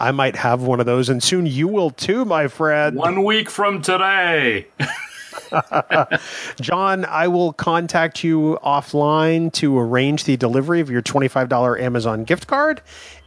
[0.00, 2.96] I might have one of those, and soon you will too, my friend.
[2.96, 4.68] One week from today.
[6.60, 12.46] John, I will contact you offline to arrange the delivery of your $25 Amazon gift
[12.46, 12.82] card.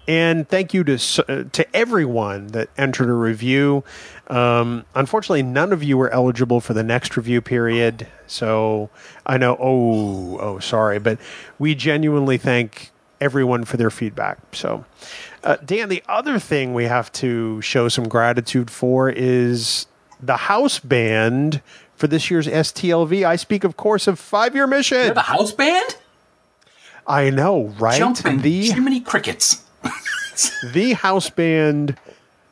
[0.07, 0.93] And thank you to
[1.27, 3.83] uh, to everyone that entered a review.
[4.27, 8.07] Um, unfortunately, none of you were eligible for the next review period.
[8.25, 8.89] So
[9.25, 9.55] I know.
[9.59, 11.19] Oh, oh, sorry, but
[11.59, 12.91] we genuinely thank
[13.21, 14.39] everyone for their feedback.
[14.53, 14.83] So,
[15.43, 19.85] uh, Dan, the other thing we have to show some gratitude for is
[20.19, 21.61] the house band
[22.01, 23.23] for this year's STLV.
[23.23, 25.05] I speak, of course, of Five Year Mission.
[25.05, 25.97] You're the house band?
[27.05, 27.99] I know, right?
[27.99, 29.63] Jumping the Jiminy Crickets.
[30.73, 31.97] the house band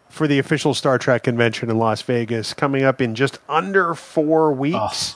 [0.08, 4.54] for the official Star Trek convention in Las Vegas coming up in just under four
[4.54, 5.16] weeks.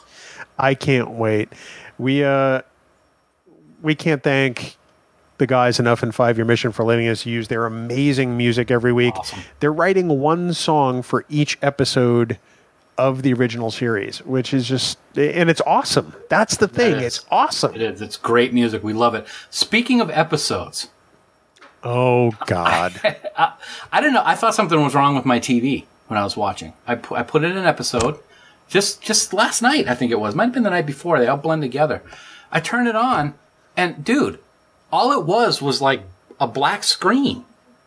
[0.57, 1.49] I can't wait.
[1.99, 2.63] We uh
[3.83, 4.77] we can't thank
[5.37, 8.93] the guys enough in Five Year Mission for letting us use their amazing music every
[8.93, 9.15] week.
[9.15, 9.41] Awesome.
[9.59, 12.39] They're writing one song for each episode
[12.97, 16.13] of the original series, which is just and it's awesome.
[16.29, 16.99] That's the thing.
[16.99, 17.73] It's awesome.
[17.75, 18.01] It is.
[18.01, 18.83] It's great music.
[18.83, 19.25] We love it.
[19.49, 20.89] Speaking of episodes,
[21.83, 22.99] Oh God.
[23.91, 24.23] I don't know.
[24.23, 26.73] I thought something was wrong with my TV when I was watching.
[26.87, 28.19] I, pu- I put in an episode
[28.69, 29.87] just just last night.
[29.87, 30.33] I think it was.
[30.35, 31.19] Might have been the night before.
[31.19, 32.01] They all blend together.
[32.51, 33.33] I turned it on,
[33.75, 34.39] and dude,
[34.91, 36.03] all it was was like
[36.39, 37.43] a black screen,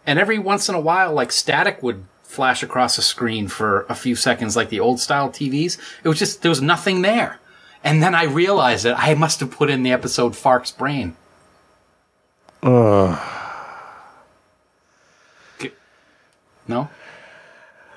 [0.07, 2.05] and every once in a while, like static would
[2.37, 5.79] flash across the screen for a few seconds, like the old style TVs.
[6.05, 7.39] It was just there was nothing there,
[7.83, 11.17] and then I realized that I must have put in the episode Fark's brain.
[15.59, 15.73] K-
[16.69, 16.89] No.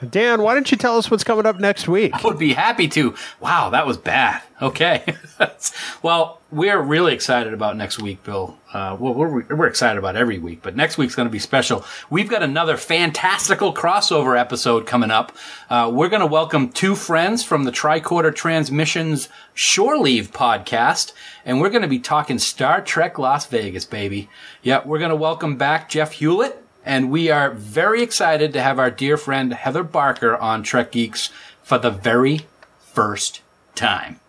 [0.08, 2.14] Dan, why don't you tell us what's coming up next week?
[2.14, 3.16] I would be happy to.
[3.42, 4.42] Wow, that was bad.
[4.62, 5.04] Okay.
[6.02, 8.58] well, we're really excited about next week, Bill.
[8.74, 11.84] Uh, well, we're, we're excited about every week, but next week's going to be special.
[12.10, 15.36] We've got another fantastical crossover episode coming up.
[15.70, 21.12] Uh, we're going to welcome two friends from the Tricorder Transmissions Shore Leave podcast,
[21.46, 24.30] and we're going to be talking Star Trek Las Vegas, baby.
[24.62, 28.80] Yeah, we're going to welcome back Jeff Hewlett and we are very excited to have
[28.80, 31.30] our dear friend Heather Barker on Trek Geeks
[31.62, 32.48] for the very
[32.80, 33.42] first
[33.76, 34.20] time.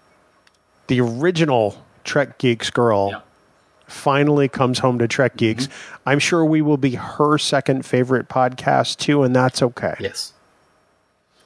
[0.89, 3.21] The original Trek Geeks girl Yeah.
[3.87, 5.69] finally comes home to Trek Geeks.
[5.69, 5.97] Mm-hmm.
[6.11, 9.95] I'm sure we will be her second favorite podcast too, and that's okay.
[9.99, 10.35] Yes.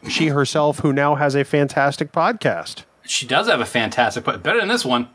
[0.09, 2.83] She herself, who now has a fantastic podcast.
[3.07, 5.09] She does have a fantastic, but better than this one.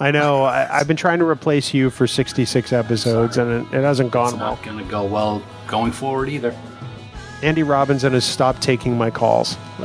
[0.00, 0.44] I know.
[0.44, 4.28] I, I've been trying to replace you for 66 episodes, and it, it hasn't gone
[4.28, 4.54] It's well.
[4.54, 6.54] not going to go well going forward either.
[7.42, 9.56] Andy Robinson has stopped taking my calls.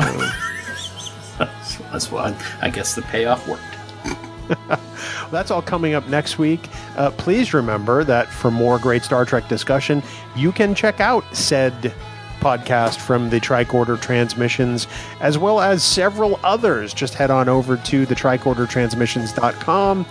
[1.38, 4.82] That's why I guess the payoff worked.
[5.32, 6.70] That's all coming up next week.
[6.96, 10.02] Uh, please remember that for more great Star Trek discussion,
[10.36, 11.94] you can check out said
[12.42, 14.88] podcast from the Tricorder Transmissions,
[15.22, 16.94] as well as several others.
[16.94, 20.06] Just head on over to the tricordertransmissions.com.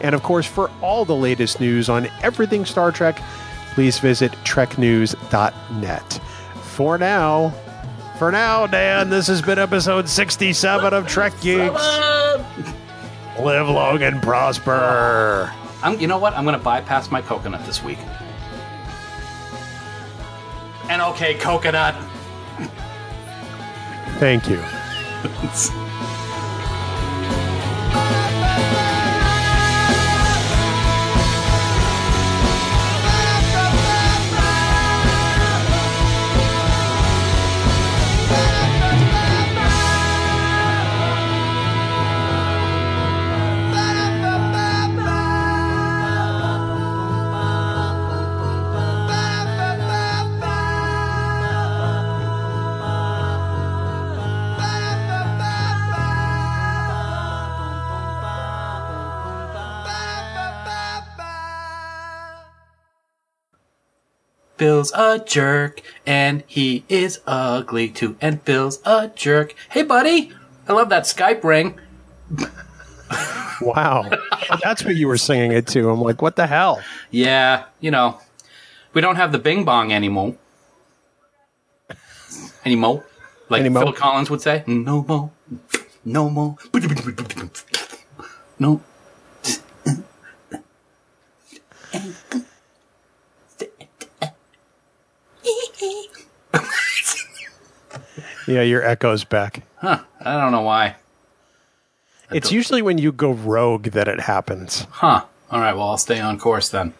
[0.00, 3.20] And of course, for all the latest news on everything Star Trek,
[3.74, 6.20] please visit treknews.net.
[6.62, 7.54] For now,
[8.18, 11.74] for now, Dan, this has been episode 67 of Trek Geeks.
[13.38, 15.52] Live long and prosper.
[15.82, 16.32] I'm, you know what?
[16.32, 17.98] I'm going to bypass my coconut this week.
[20.88, 21.94] And okay, coconut.
[24.18, 24.62] Thank you.
[64.66, 68.16] Bill's a jerk, and he is ugly too.
[68.20, 69.54] And Bill's a jerk.
[69.70, 70.32] Hey, buddy!
[70.66, 71.78] I love that Skype ring.
[73.60, 74.10] Wow.
[74.64, 75.88] That's what you were singing it to.
[75.88, 76.82] I'm like, what the hell?
[77.12, 78.20] Yeah, you know,
[78.92, 80.34] we don't have the Bing Bong anymore.
[82.64, 83.04] Anymore,
[83.48, 83.84] like Anymore.
[83.84, 84.64] Phil Collins would say.
[84.66, 85.30] No more,
[86.04, 86.56] no more.
[88.58, 88.80] No.
[98.46, 99.62] Yeah, your echo's back.
[99.76, 100.02] Huh?
[100.20, 100.96] I don't know why.
[102.30, 104.86] It's usually when you go rogue that it happens.
[104.90, 105.24] Huh?
[105.50, 105.74] All right.
[105.74, 106.94] Well, I'll stay on course then.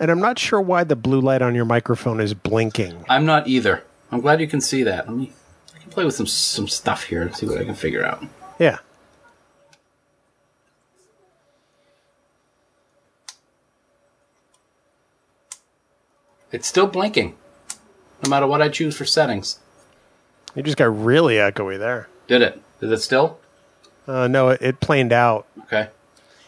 [0.00, 3.04] And I'm not sure why the blue light on your microphone is blinking.
[3.08, 3.84] I'm not either.
[4.10, 5.08] I'm glad you can see that.
[5.08, 5.32] Let me.
[5.74, 8.24] I can play with some some stuff here and see what I can figure out.
[8.58, 8.78] Yeah.
[16.52, 17.36] It's still blinking,
[18.22, 19.58] no matter what I choose for settings.
[20.56, 22.08] You just got really echoey there.
[22.26, 22.60] Did it?
[22.80, 23.38] Did it still?
[24.08, 25.46] Uh, no, it, it planed out.
[25.64, 25.88] Okay.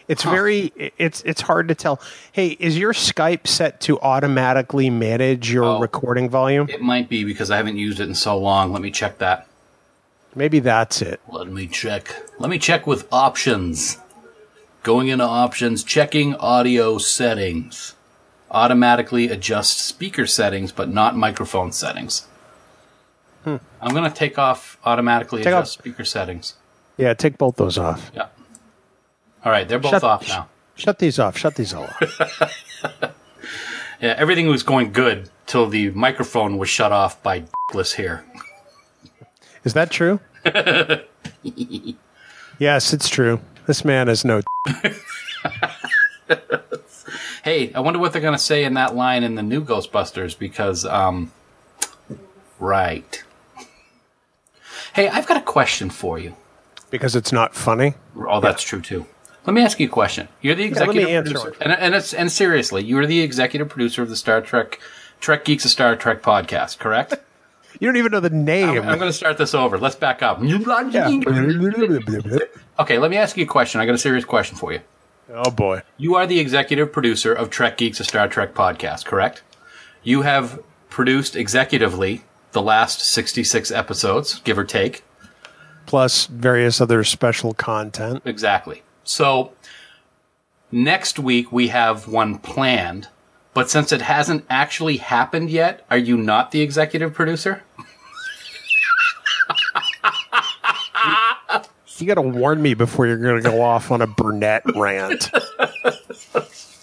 [0.09, 2.01] It's very it's it's hard to tell.
[2.33, 5.81] Hey, is your Skype set to automatically manage your Oh.
[5.81, 6.67] recording volume?
[6.71, 8.73] It might be because I haven't used it in so long.
[8.73, 9.47] Let me check that.
[10.35, 11.21] Maybe that's it.
[11.29, 12.15] Let me check.
[12.39, 13.99] Let me check with options.
[14.83, 17.95] Going into options, checking audio settings.
[18.51, 22.27] Automatically adjust speaker settings, but not microphone settings.
[23.47, 23.61] I'm
[23.95, 26.55] going to take off automatically Take adjust off- speaker settings.
[26.97, 28.11] Yeah, take both those off.
[28.14, 28.26] Yeah.
[29.45, 30.49] All right, they're both Shut- off now.
[30.74, 31.36] Shut these off.
[31.39, 33.14] Shut these all off.
[34.01, 38.24] Yeah, everything was going good till the microphone was shut off by Dickless here.
[39.64, 40.20] Is that true?
[42.61, 43.41] yes, it's true.
[43.66, 44.43] This man is no.
[47.43, 50.39] Hey, I wonder what they're going to say in that line in the new Ghostbusters
[50.39, 51.32] because, um,
[52.61, 53.22] right.
[54.99, 56.35] Hey, I've got a question for you.
[56.91, 57.95] because it's not funny.
[58.17, 59.07] Oh, that's true too.
[59.47, 60.27] Let me ask you a question.
[60.41, 64.09] You're the executive me producer, and and, it's, and seriously, you're the executive producer of
[64.09, 64.81] the Star Trek
[65.21, 67.15] Trek Geeks of Star Trek podcast, correct?
[67.81, 68.71] You don't even know the name.
[68.71, 69.79] I'm, I'm going to start this over.
[69.79, 70.43] Let's back up.
[70.43, 71.07] Yeah.
[72.81, 73.81] Okay, let me ask you a question.
[73.81, 74.81] I got a serious question for you.
[75.33, 75.83] oh boy.
[75.97, 79.43] You are the executive producer of Trek Geeks, a Star Trek podcast, correct?
[80.03, 82.23] You have produced executively
[82.53, 85.05] the last 66 episodes, give or take.
[85.87, 88.23] Plus various other special content.
[88.25, 88.83] Exactly.
[89.05, 89.53] So
[90.71, 93.09] next week we have one planned,
[93.55, 97.63] but since it hasn't actually happened yet, are you not the executive producer?
[102.01, 105.31] You got to warn me before you're going to go off on a Burnett rant.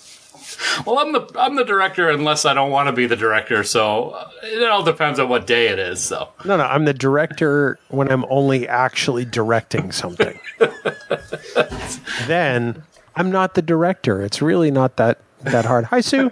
[0.86, 4.09] Well, I'm the I'm the director unless I don't want to be the director, so
[4.09, 6.01] uh, it all depends on what day it is.
[6.01, 10.39] So No, no, I'm the director when I'm only actually directing something.
[12.28, 12.83] then
[13.16, 14.21] I'm not the director.
[14.21, 15.86] It's really not that that hard.
[15.86, 16.32] Hi, Sue.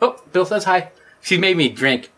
[0.00, 0.90] Oh, Bill says hi.
[1.20, 2.11] She made me drink.